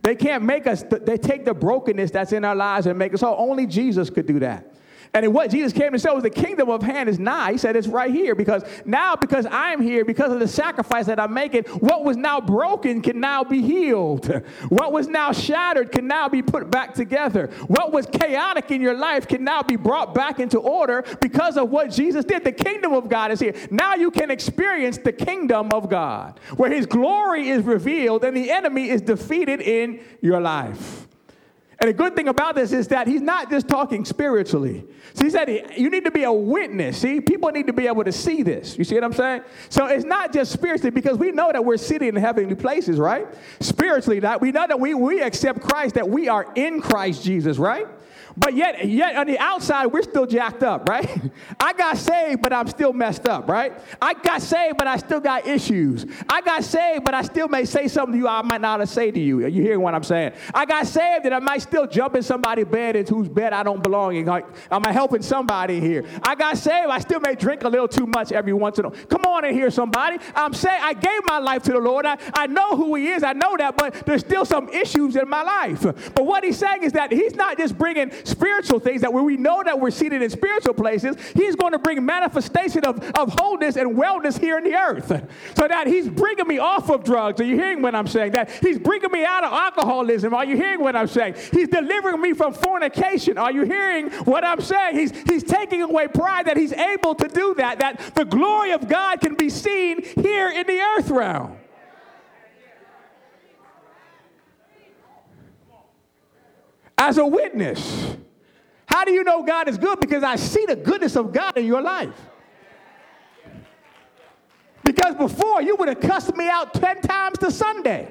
[0.00, 3.20] They can't make us, they take the brokenness that's in our lives and make us
[3.20, 3.36] whole.
[3.38, 4.73] Only Jesus could do that.
[5.14, 7.52] And what Jesus came to say was the kingdom of hand is nigh.
[7.52, 11.20] He said it's right here because now, because I'm here, because of the sacrifice that
[11.20, 14.30] I'm making, what was now broken can now be healed.
[14.68, 17.50] What was now shattered can now be put back together.
[17.68, 21.70] What was chaotic in your life can now be brought back into order because of
[21.70, 22.42] what Jesus did.
[22.42, 23.54] The kingdom of God is here.
[23.70, 28.50] Now you can experience the kingdom of God where his glory is revealed and the
[28.50, 31.06] enemy is defeated in your life.
[31.84, 34.86] And the good thing about this is that he's not just talking spiritually.
[35.12, 36.96] So he said you need to be a witness.
[36.96, 38.78] See, people need to be able to see this.
[38.78, 39.42] You see what I'm saying?
[39.68, 43.26] So it's not just spiritually because we know that we're sitting in heavenly places, right?
[43.60, 47.58] Spiritually, that we know that we, we accept Christ, that we are in Christ Jesus,
[47.58, 47.86] right?
[48.36, 51.08] But yet, yet on the outside, we're still jacked up, right?
[51.60, 53.72] I got saved, but I'm still messed up, right?
[54.02, 56.04] I got saved, but I still got issues.
[56.28, 58.88] I got saved, but I still may say something to you I might not have
[58.88, 59.44] say to you.
[59.44, 60.32] Are you hearing what I'm saying?
[60.52, 63.62] I got saved, and I might still jump in somebody's bed into whose bed I
[63.62, 64.26] don't belong in.
[64.26, 66.04] Like, am I helping somebody here?
[66.22, 68.88] I got saved, I still may drink a little too much every once in a
[68.88, 69.06] while.
[69.06, 70.18] Come on in here, somebody.
[70.34, 72.04] I'm saying I gave my life to the Lord.
[72.04, 73.22] I, I know who He is.
[73.22, 75.82] I know that, but there's still some issues in my life.
[76.14, 79.36] But what He's saying is that He's not just bringing spiritual things that where we
[79.36, 83.76] know that we're seated in spiritual places, he's going to bring manifestation of, of wholeness
[83.76, 85.08] and wellness here in the earth.
[85.56, 87.40] So that he's bringing me off of drugs.
[87.40, 88.32] Are you hearing what I'm saying?
[88.32, 90.34] That he's bringing me out of alcoholism.
[90.34, 91.36] Are you hearing what I'm saying?
[91.52, 93.38] He's delivering me from fornication.
[93.38, 94.96] Are you hearing what I'm saying?
[94.96, 98.88] He's, he's taking away pride that he's able to do that, that the glory of
[98.88, 101.56] God can be seen here in the earth realm.
[107.04, 108.16] As a witness.
[108.86, 110.00] How do you know God is good?
[110.00, 112.18] Because I see the goodness of God in your life.
[114.82, 118.10] Because before you would have cussed me out 10 times to Sunday.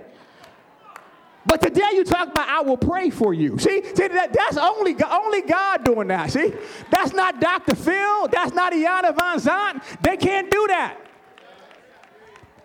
[1.46, 3.58] But today you talk about I will pray for you.
[3.58, 6.32] See, see that, that's only, only God doing that.
[6.32, 6.54] See,
[6.92, 7.76] that's not Dr.
[7.76, 8.28] Phil.
[8.28, 10.02] That's not Iyanla Vanzant.
[10.02, 10.98] They can't do that.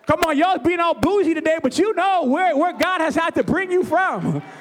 [0.06, 3.34] Come on, y'all being all bougie today, but you know where, where God has had
[3.34, 4.42] to bring you from.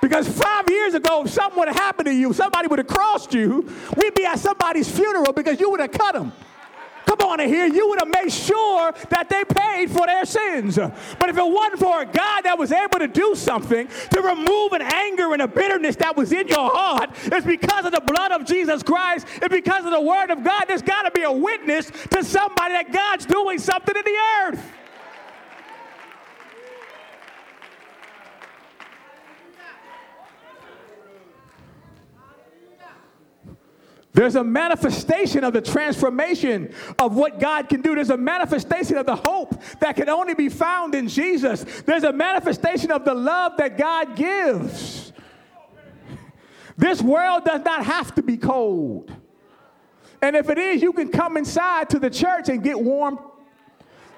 [0.00, 3.34] Because five years ago, if something would have happened to you, somebody would have crossed
[3.34, 6.32] you, we'd be at somebody's funeral because you would have cut them.
[7.08, 10.76] Come on in here, you would have made sure that they paid for their sins.
[10.76, 14.72] But if it wasn't for a God that was able to do something to remove
[14.72, 18.32] an anger and a bitterness that was in your heart, it's because of the blood
[18.32, 20.66] of Jesus Christ, it's because of the word of God.
[20.68, 24.72] There's got to be a witness to somebody that God's doing something in the earth.
[34.18, 37.94] There's a manifestation of the transformation of what God can do.
[37.94, 41.62] There's a manifestation of the hope that can only be found in Jesus.
[41.82, 45.12] There's a manifestation of the love that God gives.
[46.76, 49.14] This world does not have to be cold.
[50.20, 53.20] And if it is, you can come inside to the church and get warm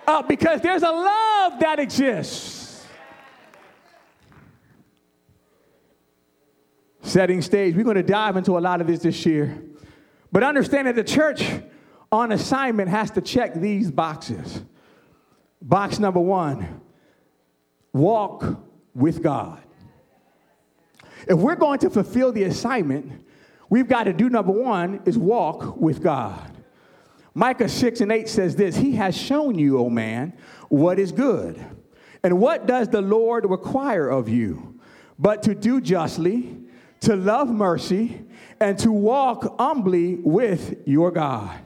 [0.08, 2.86] up because there's a love that exists.
[7.02, 7.76] Setting stage.
[7.76, 9.62] We're going to dive into a lot of this this year.
[10.32, 11.44] But understand that the church
[12.12, 14.62] on assignment has to check these boxes.
[15.62, 16.80] Box number one
[17.92, 18.44] walk
[18.94, 19.62] with God.
[21.26, 23.26] If we're going to fulfill the assignment,
[23.68, 26.50] we've got to do number one is walk with God.
[27.34, 30.32] Micah 6 and 8 says this He has shown you, O man,
[30.68, 31.64] what is good.
[32.22, 34.78] And what does the Lord require of you?
[35.18, 36.58] But to do justly,
[37.00, 38.22] to love mercy,
[38.60, 41.58] and to walk humbly with your God.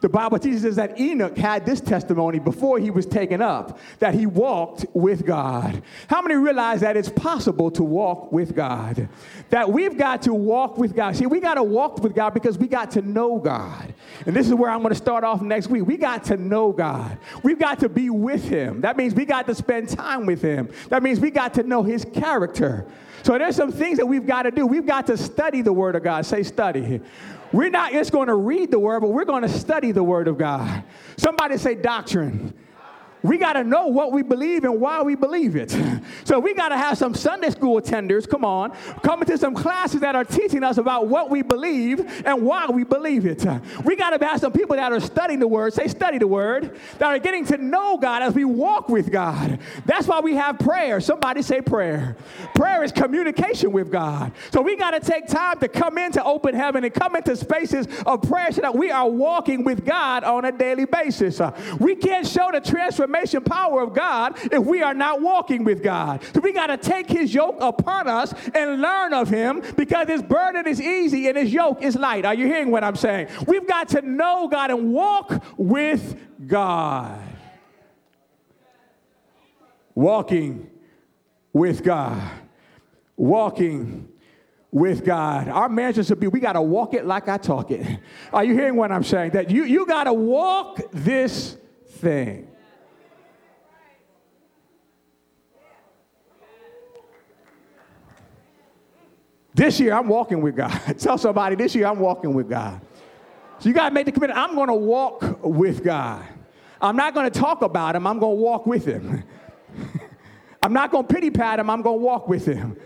[0.00, 4.14] The Bible teaches us that Enoch had this testimony before he was taken up, that
[4.14, 5.82] he walked with God.
[6.08, 9.08] How many realize that it's possible to walk with God?
[9.50, 11.16] That we've got to walk with God.
[11.16, 13.92] See, we got to walk with God because we got to know God.
[14.24, 15.84] And this is where I'm going to start off next week.
[15.86, 17.18] We got to know God.
[17.42, 18.80] We've got to be with Him.
[18.80, 20.70] That means we got to spend time with Him.
[20.88, 22.86] That means we got to know His character.
[23.22, 24.66] So there's some things that we've got to do.
[24.66, 26.26] We've got to study the Word of God.
[26.26, 27.00] Say, study.
[27.52, 30.28] We're not just going to read the Word, but we're going to study the Word
[30.28, 30.84] of God.
[31.16, 32.54] Somebody say, doctrine
[33.22, 35.76] we got to know what we believe and why we believe it.
[36.24, 38.70] So we got to have some Sunday school attenders, come on,
[39.02, 42.84] coming to some classes that are teaching us about what we believe and why we
[42.84, 43.44] believe it.
[43.84, 46.78] We got to have some people that are studying the word, say study the word,
[46.98, 49.58] that are getting to know God as we walk with God.
[49.86, 51.00] That's why we have prayer.
[51.00, 52.16] Somebody say prayer.
[52.54, 54.32] Prayer is communication with God.
[54.52, 57.88] So we got to take time to come into open heaven and come into spaces
[58.06, 61.40] of prayer so that we are walking with God on a daily basis.
[61.78, 65.82] We can't show the transformation transformation power of God if we are not walking with
[65.82, 66.22] God.
[66.34, 70.22] So we got to take his yoke upon us and learn of him because his
[70.22, 72.24] burden is easy and his yoke is light.
[72.24, 73.28] Are you hearing what I'm saying?
[73.46, 77.20] We've got to know God and walk with God.
[79.94, 80.70] Walking
[81.52, 82.30] with God.
[83.16, 84.08] Walking
[84.70, 85.48] with God.
[85.48, 87.98] Our mantra should be we got to walk it like I talk it.
[88.32, 89.32] Are you hearing what I'm saying?
[89.32, 92.49] That you, you got to walk this thing.
[99.54, 100.70] This year, I'm walking with God.
[100.98, 102.80] Tell somebody, this year, I'm walking with God.
[103.58, 104.38] So you got to make the commitment.
[104.38, 106.24] I'm going to walk with God.
[106.80, 108.06] I'm not going to talk about him.
[108.06, 109.22] I'm going to walk with him.
[110.62, 111.68] I'm not going to pity pat him.
[111.68, 112.76] I'm going to walk with him.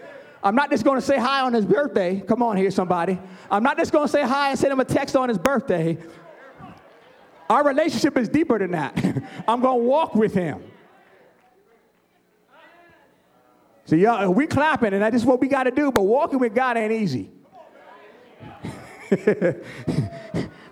[0.42, 2.20] I'm not just going to say hi on his birthday.
[2.20, 3.18] Come on here, somebody.
[3.50, 5.96] I'm not just going to say hi and send him a text on his birthday.
[7.48, 8.96] Our relationship is deeper than that.
[9.48, 10.62] I'm going to walk with him.
[13.86, 16.38] See, y'all, we clapping, and that is just what we got to do, but walking
[16.38, 17.30] with God ain't easy.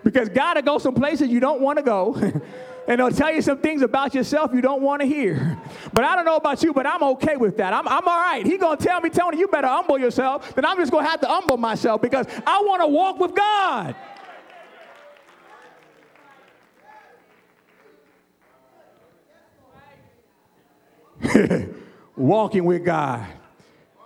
[0.03, 2.15] because God will go some places you don't want to go.
[2.89, 5.59] and he'll tell you some things about yourself you don't want to hear.
[5.93, 7.75] But I don't know about you, but I'm okay with that.
[7.75, 8.47] I'm, I'm all right.
[8.47, 10.55] He to tell me, Tony, you better humble yourself.
[10.55, 13.95] Then I'm just to have to humble myself because I want to walk with God.
[22.17, 23.27] walking with God.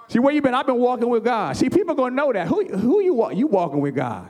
[0.08, 0.54] See, where you been?
[0.54, 1.56] I've been walking with God.
[1.56, 2.46] See, people going to know that.
[2.46, 4.28] Who, who you, you walking with God?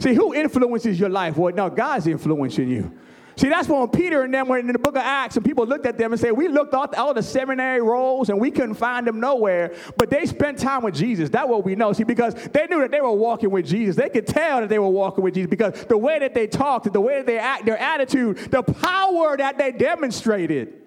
[0.00, 1.36] See, who influences your life?
[1.36, 2.92] Well, no, God's influencing you.
[3.36, 5.86] See, that's when Peter and them were in the book of Acts, and people looked
[5.86, 9.06] at them and said, We looked all, all the seminary rolls and we couldn't find
[9.06, 9.74] them nowhere.
[9.96, 11.30] But they spent time with Jesus.
[11.30, 11.92] That's what we know.
[11.92, 13.96] See, because they knew that they were walking with Jesus.
[13.96, 16.92] They could tell that they were walking with Jesus because the way that they talked,
[16.92, 20.81] the way that they act, their attitude, the power that they demonstrated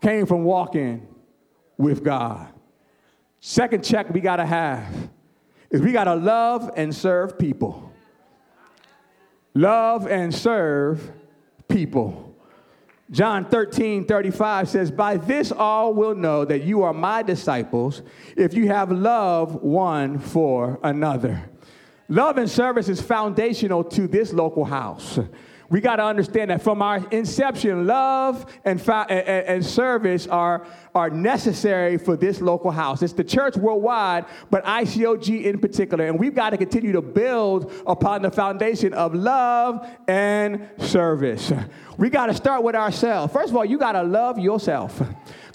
[0.00, 1.06] came from walking
[1.76, 2.48] with God.
[3.40, 5.10] Second check we got to have
[5.70, 7.90] is we got to love and serve people.
[9.54, 11.10] Love and serve
[11.68, 12.26] people.
[13.10, 18.02] John 13, 35 says, By this all will know that you are my disciples
[18.36, 21.50] if you have love one for another.
[22.08, 25.18] Love and service is foundational to this local house
[25.70, 30.66] we got to understand that from our inception, love and, fa- and, and, service are,
[30.96, 33.02] are necessary for this local house.
[33.02, 36.06] It's the church worldwide, but ICOG in particular.
[36.06, 41.52] And we've got to continue to build upon the foundation of love and service.
[41.96, 43.32] We got to start with ourselves.
[43.32, 45.00] First of all, you got to love yourself.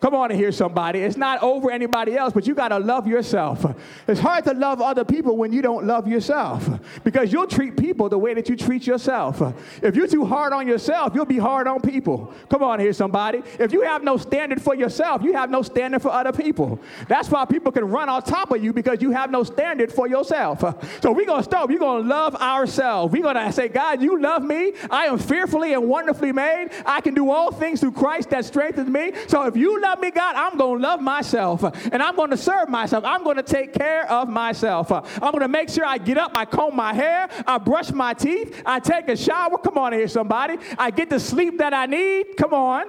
[0.05, 0.99] Come on hear somebody.
[0.99, 3.65] It's not over anybody else, but you got to love yourself.
[4.07, 6.69] It's hard to love other people when you don't love yourself
[7.03, 9.41] because you'll treat people the way that you treat yourself.
[9.81, 12.31] If you're too hard on yourself, you'll be hard on people.
[12.49, 13.41] Come on here, somebody.
[13.57, 16.79] If you have no standard for yourself, you have no standard for other people.
[17.07, 20.07] That's why people can run on top of you because you have no standard for
[20.07, 20.59] yourself.
[21.01, 21.67] So we're going to start.
[21.67, 23.11] We're going to love ourselves.
[23.11, 24.73] We're going to say, God, you love me.
[24.91, 26.69] I am fearfully and wonderfully made.
[26.85, 29.11] I can do all things through Christ that strengthens me.
[29.27, 32.37] So if you love me, God, I'm going to love myself and I'm going to
[32.37, 33.03] serve myself.
[33.05, 34.91] I'm going to take care of myself.
[34.91, 38.13] I'm going to make sure I get up, I comb my hair, I brush my
[38.13, 39.57] teeth, I take a shower.
[39.57, 40.57] Come on here, somebody.
[40.77, 42.37] I get the sleep that I need.
[42.37, 42.85] Come on.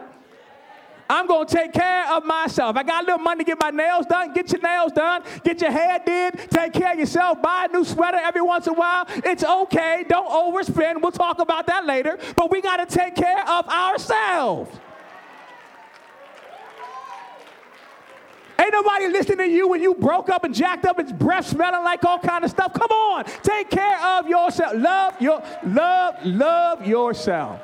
[1.08, 2.76] I'm going to take care of myself.
[2.76, 4.32] I got a little money to get my nails done.
[4.32, 5.22] Get your nails done.
[5.44, 6.50] Get your hair did.
[6.50, 7.40] Take care of yourself.
[7.40, 9.04] Buy a new sweater every once in a while.
[9.08, 10.04] It's okay.
[10.08, 11.00] Don't overspend.
[11.00, 12.18] We'll talk about that later.
[12.34, 14.76] But we got to take care of ourselves.
[18.58, 21.84] Ain't nobody listening to you when you broke up and jacked up and breath smelling
[21.84, 22.72] like all kind of stuff.
[22.72, 24.72] Come on, take care of yourself.
[24.74, 27.60] Love your love, love yourself.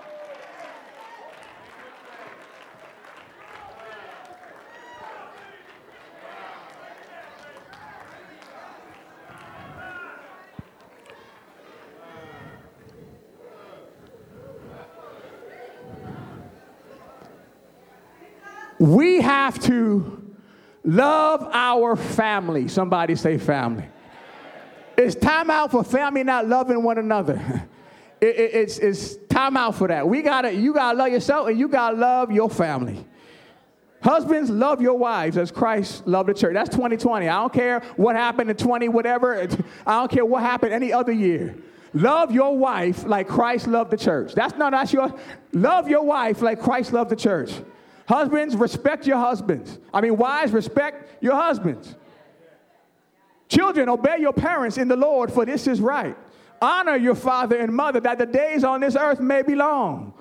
[18.79, 20.22] We have to
[20.85, 22.69] Love our family.
[22.69, 23.89] Somebody say family.
[24.97, 27.69] It's time out for family not loving one another.
[28.23, 30.09] It, it, it's, it's time out for that.
[30.09, 33.05] We gotta, you gotta love yourself and you gotta love your family.
[34.01, 36.55] Husbands, love your wives as Christ loved the church.
[36.55, 37.29] That's 2020.
[37.29, 39.49] I don't care what happened in 20, whatever.
[39.85, 41.57] I don't care what happened any other year.
[41.95, 44.35] Love your wife like Christ loved the church.
[44.35, 45.13] That's not that's your
[45.53, 47.53] love your wife like Christ loved the church.
[48.13, 49.79] Husbands, respect your husbands.
[49.91, 51.95] I mean, wives, respect your husbands.
[53.49, 56.15] Children, obey your parents in the Lord, for this is right.
[56.61, 60.13] Honor your father and mother, that the days on this earth may be long.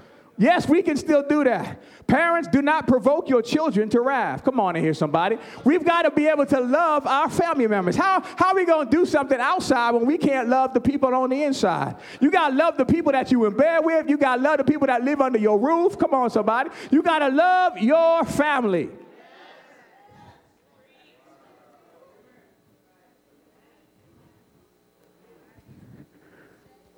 [0.41, 1.79] Yes, we can still do that.
[2.07, 4.43] Parents, do not provoke your children to wrath.
[4.43, 5.37] Come on in here, somebody.
[5.63, 7.95] We've got to be able to love our family members.
[7.95, 11.13] How, how are we going to do something outside when we can't love the people
[11.13, 11.97] on the inside?
[12.19, 14.09] You got to love the people that you in bed with.
[14.09, 15.99] You got to love the people that live under your roof.
[15.99, 16.71] Come on, somebody.
[16.89, 18.89] You got to love your family.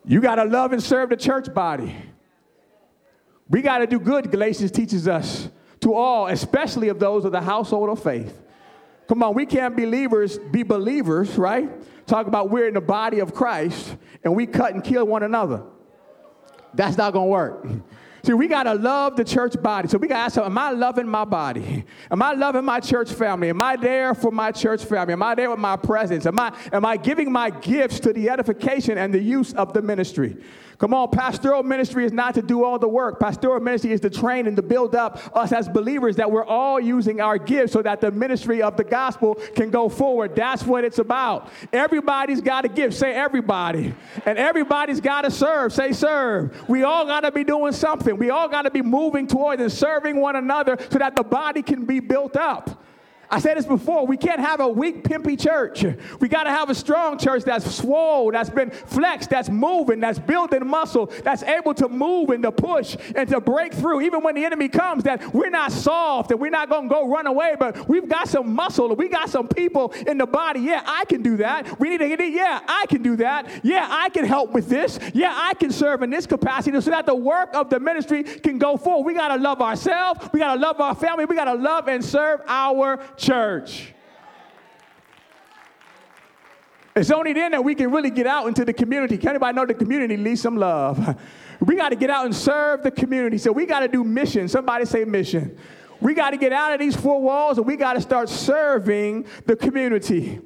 [0.06, 1.94] You got to love and serve the church body.
[3.50, 5.50] We got to do good, Galatians teaches us,
[5.82, 8.42] to all, especially of those of the household of faith.
[9.08, 11.70] Come on, we can't believers be believers, right?
[12.08, 15.64] Talk about we're in the body of Christ and we cut and kill one another.
[16.74, 17.68] That's not going to work.
[18.26, 19.90] See, we got to love the church body.
[19.90, 21.84] So we got to ask, am I loving my body?
[22.10, 23.50] Am I loving my church family?
[23.50, 25.12] Am I there for my church family?
[25.12, 26.26] Am I there with my presence?
[26.26, 29.82] Am I, am I giving my gifts to the edification and the use of the
[29.82, 30.38] ministry?
[30.78, 33.20] Come on, pastoral ministry is not to do all the work.
[33.20, 36.80] Pastoral ministry is to train and to build up us as believers that we're all
[36.80, 40.36] using our gifts so that the ministry of the gospel can go forward.
[40.36, 41.50] That's what it's about.
[41.72, 42.96] Everybody's got a gift.
[42.96, 43.94] Say everybody.
[44.26, 45.74] And everybody's got to serve.
[45.74, 46.68] Say serve.
[46.68, 48.18] We all got to be doing something.
[48.18, 51.62] We all got to be moving towards and serving one another so that the body
[51.62, 52.84] can be built up.
[53.34, 54.06] I said this before.
[54.06, 55.84] We can't have a weak, pimpy church.
[56.20, 60.20] We got to have a strong church that's swole, that's been flexed, that's moving, that's
[60.20, 64.02] building muscle, that's able to move and to push and to break through.
[64.02, 67.10] Even when the enemy comes, that we're not soft and we're not going to go
[67.10, 68.96] run away, but we've got some muscle.
[68.96, 70.60] We got some people in the body.
[70.60, 71.80] Yeah, I can do that.
[71.80, 72.34] We need to get it.
[72.34, 73.50] Yeah, I can do that.
[73.64, 75.00] Yeah, I can help with this.
[75.16, 78.60] Yeah, I can serve in this capacity so that the work of the ministry can
[78.60, 79.08] go forward.
[79.08, 80.30] We got to love ourselves.
[80.32, 81.26] We got to love our family.
[81.26, 83.23] We got to love and serve our church.
[86.96, 89.18] It's only then that we can really get out into the community.
[89.18, 91.18] Can anybody know the community needs some love?
[91.60, 93.38] We got to get out and serve the community.
[93.38, 94.50] So we got to do mission.
[94.50, 95.58] Somebody say mission.
[96.02, 99.28] We got to get out of these four walls and we got to start serving
[99.46, 100.42] the community.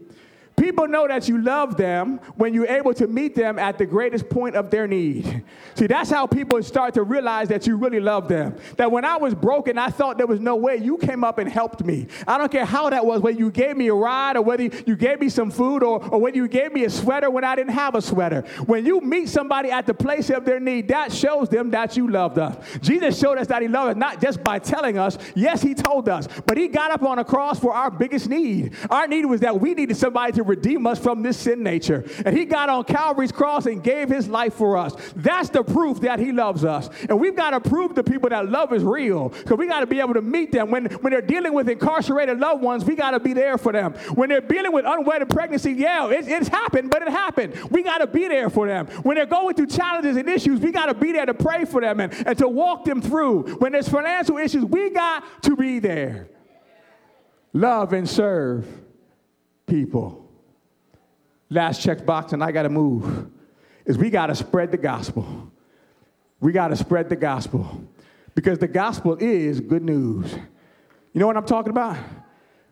[0.57, 4.27] People know that you love them when you're able to meet them at the greatest
[4.27, 5.43] point of their need.
[5.75, 8.57] See, that's how people start to realize that you really love them.
[8.75, 11.47] That when I was broken, I thought there was no way you came up and
[11.47, 12.07] helped me.
[12.27, 14.95] I don't care how that was, whether you gave me a ride or whether you
[14.95, 17.73] gave me some food or, or whether you gave me a sweater when I didn't
[17.73, 18.41] have a sweater.
[18.65, 22.09] When you meet somebody at the place of their need, that shows them that you
[22.09, 22.57] love them.
[22.81, 26.09] Jesus showed us that he loved us not just by telling us, yes, he told
[26.09, 28.73] us, but he got up on a cross for our biggest need.
[28.89, 32.05] Our need was that we needed somebody to redeem us from this sin nature.
[32.25, 34.93] And he got on Calvary's cross and gave his life for us.
[35.15, 36.89] That's the proof that he loves us.
[37.09, 39.87] And we've got to prove to people that love is real because we got to
[39.87, 40.71] be able to meet them.
[40.71, 43.93] When, when they're dealing with incarcerated loved ones, we got to be there for them.
[44.15, 47.55] When they're dealing with unwedded pregnancy, yeah, it, it's happened, but it happened.
[47.71, 48.87] We got to be there for them.
[49.03, 51.81] When they're going through challenges and issues, we got to be there to pray for
[51.81, 53.55] them and, and to walk them through.
[53.57, 56.29] When there's financial issues, we got to be there.
[57.53, 58.67] Love and serve
[59.65, 60.26] people
[61.49, 63.29] last check box and I got to move
[63.85, 65.51] is we got to spread the gospel.
[66.39, 67.83] We got to spread the gospel
[68.35, 70.33] because the gospel is good news.
[71.13, 71.97] You know what I'm talking about?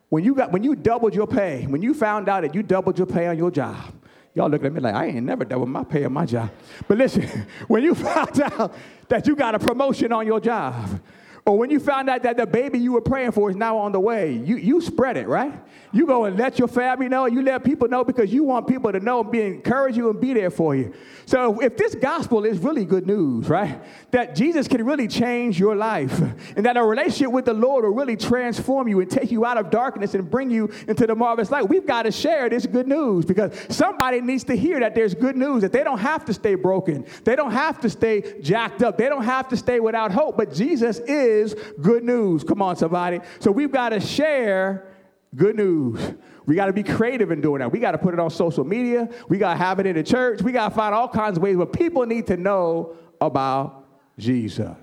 [0.09, 2.97] When you got when you doubled your pay, when you found out that you doubled
[2.97, 3.93] your pay on your job,
[4.35, 6.51] y'all looking at me like I ain't never doubled my pay on my job.
[6.87, 7.27] But listen,
[7.67, 8.75] when you found out
[9.07, 11.01] that you got a promotion on your job,
[11.47, 13.91] or when you found out that the baby you were praying for is now on
[13.91, 15.53] the way, you, you spread it, right?
[15.91, 18.91] You go and let your family know, you let people know because you want people
[18.91, 20.91] to know and be encourage you and be there for you.
[21.27, 23.79] So if this gospel is really good news, right?
[24.09, 26.19] That Jesus can really change your life
[26.55, 29.57] and that a relationship with the Lord will really transform you and take you out
[29.57, 31.69] of darkness and bring you into the marvelous light.
[31.69, 35.37] We've got to share this good news because somebody needs to hear that there's good
[35.37, 37.05] news, that they don't have to stay broken.
[37.23, 38.97] They don't have to stay jacked up.
[38.97, 42.43] They don't have to stay without hope, but Jesus is is good news.
[42.43, 43.19] Come on, somebody.
[43.39, 44.87] So we've got to share
[45.35, 46.13] good news.
[46.45, 47.71] We got to be creative in doing that.
[47.71, 49.09] We got to put it on social media.
[49.27, 50.41] We got to have it in the church.
[50.41, 53.85] We got to find all kinds of ways, but people need to know about
[54.17, 54.77] Jesus.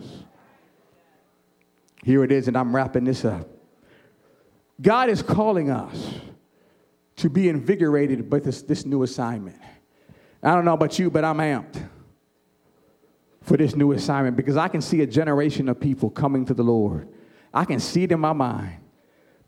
[2.04, 3.48] Here it is, and I'm wrapping this up.
[4.80, 6.14] God is calling us
[7.16, 9.58] to be invigorated by this, this new assignment.
[10.42, 11.80] I don't know about you, but I'm amped
[13.42, 16.62] for this new assignment because I can see a generation of people coming to the
[16.62, 17.08] Lord.
[17.52, 18.76] I can see it in my mind.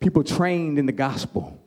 [0.01, 1.59] People trained in the gospel.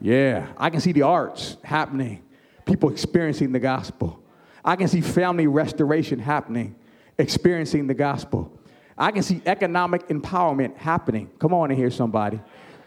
[0.00, 2.22] Yeah, I can see the arts happening,
[2.66, 4.22] people experiencing the gospel.
[4.64, 6.74] I can see family restoration happening,
[7.16, 8.52] experiencing the gospel.
[8.96, 11.30] I can see economic empowerment happening.
[11.38, 12.40] Come on in here, somebody.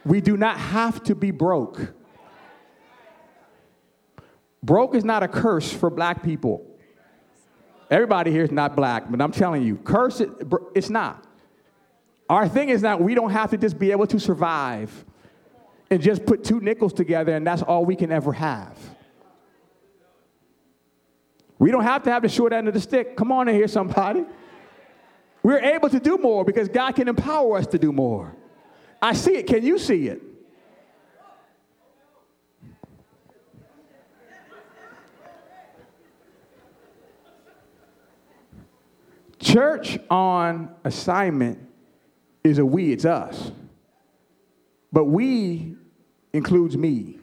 [0.05, 1.93] We do not have to be broke.
[4.63, 6.66] Broke is not a curse for black people.
[7.89, 10.29] Everybody here is not black, but I'm telling you, curse it,
[10.75, 11.23] it's not.
[12.29, 15.05] Our thing is that we don't have to just be able to survive
[15.89, 18.77] and just put two nickels together and that's all we can ever have.
[21.59, 23.15] We don't have to have the short end of the stick.
[23.15, 24.25] Come on in here, somebody.
[25.41, 28.35] We're able to do more because God can empower us to do more.
[29.01, 29.47] I see it.
[29.47, 30.21] Can you see it?
[39.47, 41.57] Church on assignment
[42.43, 43.53] is a we, it's us.
[44.91, 45.77] But we
[46.33, 47.17] includes me.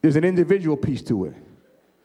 [0.00, 1.34] There's an individual piece to it.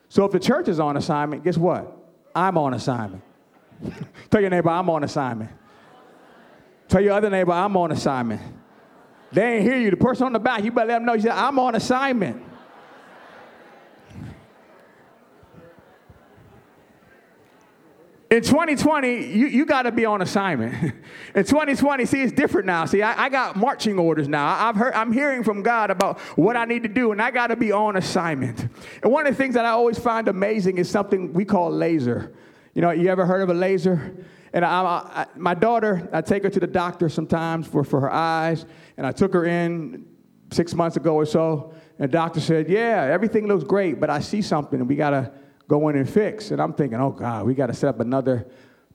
[0.07, 1.95] So if the church is on assignment, guess what?
[2.33, 3.21] I'm on assignment.
[4.31, 5.51] Tell your neighbor, I'm on assignment.
[6.87, 8.41] Tell your other neighbor, I'm on assignment.
[9.31, 9.91] They ain't hear you.
[9.91, 11.13] The person on the back, you better let them know.
[11.13, 12.41] You said, I'm on assignment.
[18.31, 20.75] In 2020, you, you got to be on assignment.
[21.35, 22.85] In 2020, see, it's different now.
[22.85, 24.67] See, I, I got marching orders now.
[24.67, 27.47] I've heard, I'm hearing from God about what I need to do, and I got
[27.47, 28.67] to be on assignment.
[29.01, 32.35] And one of the things that I always find amazing is something we call laser.
[32.75, 34.15] You know, you ever heard of a laser?
[34.53, 38.11] And I, I, my daughter, I take her to the doctor sometimes for, for her
[38.11, 38.67] eyes,
[38.97, 40.05] and I took her in
[40.51, 44.19] six months ago or so, and the doctor said, Yeah, everything looks great, but I
[44.19, 45.31] see something, and we got to
[45.69, 46.51] go in and fix.
[46.51, 48.45] And I'm thinking, oh God, we got to set up another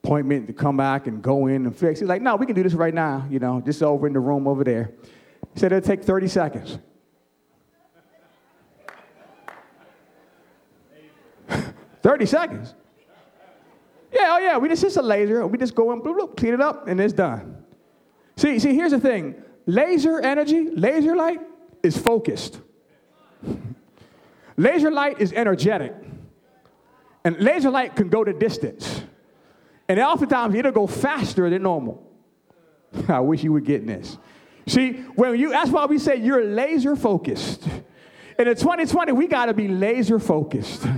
[0.03, 2.01] appointment to come back and go in and fix.
[2.01, 4.21] He's like, no, we can do this right now, you know, just over in the
[4.21, 4.91] room over there.
[5.55, 6.79] He said it'll take 30 seconds.
[12.03, 12.75] 30 seconds.
[14.13, 15.47] Yeah, oh yeah, we just it's a laser.
[15.47, 17.65] We just go in, bloop, bloop, clean it up, and it's done.
[18.37, 19.37] See, see, here's the thing.
[19.67, 21.41] Laser energy, laser light
[21.83, 22.61] is focused.
[24.57, 26.04] laser light is energetic.
[27.25, 29.03] And laser light can go the distance.
[29.89, 32.03] And oftentimes it'll go faster than normal.
[33.09, 34.19] I wish you were getting this.
[34.67, 37.67] See, when you that's why we say you're laser focused.
[38.39, 40.87] And in 2020, we gotta be laser focused.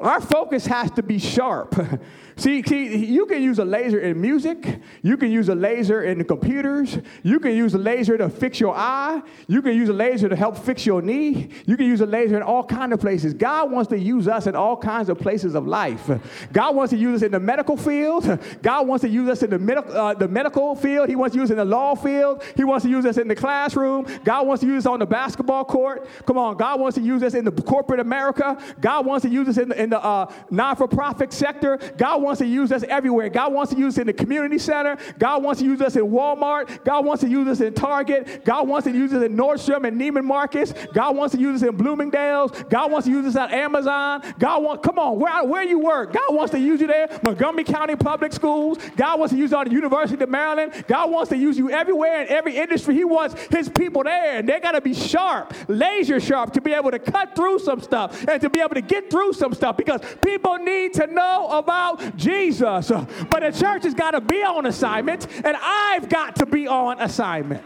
[0.00, 1.74] Our focus has to be sharp.
[2.40, 4.80] See, see, you can use a laser in music.
[5.02, 6.96] You can use a laser in the computers.
[7.22, 9.20] You can use a laser to fix your eye.
[9.46, 11.50] You can use a laser to help fix your knee.
[11.66, 13.34] You can use a laser in all kinds of places.
[13.34, 16.10] God wants to use us in all kinds of places of life.
[16.50, 18.38] God wants to use us in the medical field.
[18.62, 21.10] God wants to use us in the, med- uh, the medical field.
[21.10, 22.42] He wants to use us in the law field.
[22.56, 24.06] He wants to use us in the classroom.
[24.24, 26.08] God wants to use us on the basketball court.
[26.24, 28.56] Come on, God wants to use us in the corporate America.
[28.80, 31.78] God wants to use us in the, in the uh, non-for-profit sector.
[31.96, 33.28] God wants to use us everywhere.
[33.28, 34.96] God wants to use us in the community center.
[35.18, 36.84] God wants to use us in Walmart.
[36.84, 38.44] God wants to use us in Target.
[38.44, 40.72] God wants to use us in Nordstrom and Neiman Marcus.
[40.92, 42.52] God wants to use us in Bloomingdale's.
[42.68, 44.22] God wants to use us at Amazon.
[44.38, 47.08] God wants, come on, where, where you work, God wants to use you there.
[47.22, 48.78] Montgomery County Public Schools.
[48.96, 50.84] God wants to use you on the University of Maryland.
[50.86, 52.94] God wants to use you everywhere in every industry.
[52.94, 56.72] He wants his people there, and they got to be sharp, laser sharp, to be
[56.72, 59.79] able to cut through some stuff and to be able to get through some stuff
[59.80, 62.90] because people need to know about Jesus.
[62.90, 67.00] But the church has got to be on assignment, and I've got to be on
[67.00, 67.64] assignment.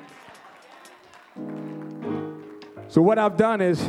[2.87, 3.85] So, what I've done is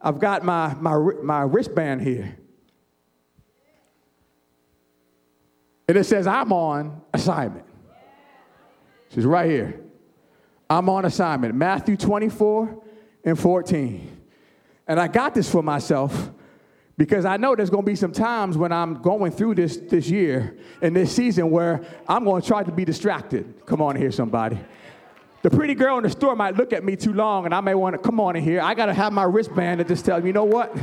[0.00, 2.38] I've got my, my, my wristband here.
[5.88, 7.66] And it says, I'm on assignment.
[9.12, 9.80] She's right here.
[10.70, 11.56] I'm on assignment.
[11.56, 12.84] Matthew 24
[13.24, 14.22] and 14.
[14.86, 16.30] And I got this for myself
[16.98, 20.08] because I know there's going to be some times when I'm going through this this
[20.08, 23.66] year and this season where I'm going to try to be distracted.
[23.66, 24.58] Come on here, somebody.
[25.42, 27.74] The pretty girl in the store might look at me too long, and I may
[27.74, 28.60] want to come on in here.
[28.60, 30.76] I got to have my wristband that just tells me, you know what?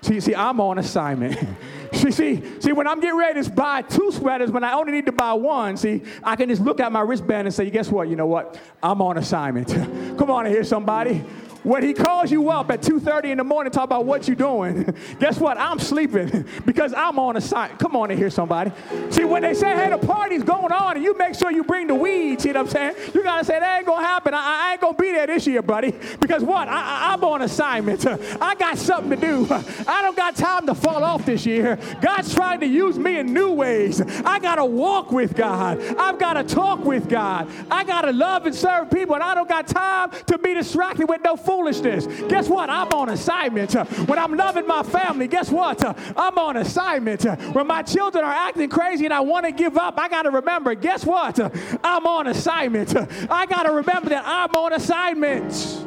[0.00, 1.38] See, see, I'm on assignment.
[1.92, 5.06] see, see, see, when I'm getting ready to buy two sweaters, when I only need
[5.06, 8.08] to buy one, see, I can just look at my wristband and say, guess what?
[8.08, 8.58] You know what?
[8.82, 9.68] I'm on assignment.
[10.18, 11.24] come on in here, somebody.
[11.62, 14.36] When he calls you up at 2.30 in the morning, to talk about what you're
[14.36, 15.58] doing, guess what?
[15.58, 17.78] I'm sleeping because I'm on a site.
[17.78, 18.70] Come on in here, somebody.
[19.10, 21.86] See, when they say, hey, the party's going on, and you make sure you bring
[21.86, 22.94] the weed, see what I'm saying?
[23.14, 24.34] You got to say, that ain't to happen.
[24.34, 25.94] I, I, ain't to be there this year, buddy.
[26.20, 26.68] Because what?
[26.68, 28.04] I, am on assignment.
[28.06, 29.46] I got something to do.
[29.86, 31.78] I don't got time to fall off this year.
[32.02, 34.00] God's trying to use me in new ways.
[34.00, 35.80] I got to walk with God.
[35.96, 37.48] I've got to talk with God.
[37.70, 41.08] I got to love and serve people, and I don't got time to be distracted
[41.08, 42.06] with no foolishness.
[42.28, 42.68] Guess what?
[42.68, 43.72] I'm on assignment.
[44.06, 45.82] When I'm loving my family, guess what?
[46.16, 47.24] I'm on assignment.
[47.54, 50.30] When my children are acting crazy and I want to give up, I got to
[50.30, 51.40] remember, guess what?
[51.82, 52.94] I'm on assignment.
[53.30, 55.86] I got to remember that I'm on assignment.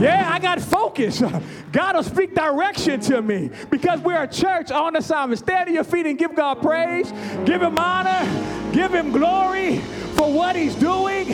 [0.00, 1.22] Yeah, I got focus.
[1.72, 5.40] God will speak direction to me because we're a church on assignment.
[5.40, 7.12] Stand to your feet and give God praise.
[7.44, 8.72] Give Him honor.
[8.72, 9.78] Give Him glory
[10.16, 11.26] for what He's doing.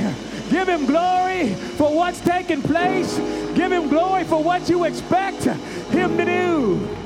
[0.51, 3.17] Give Him glory for what's taking place.
[3.55, 7.06] Give Him glory for what you expect Him to do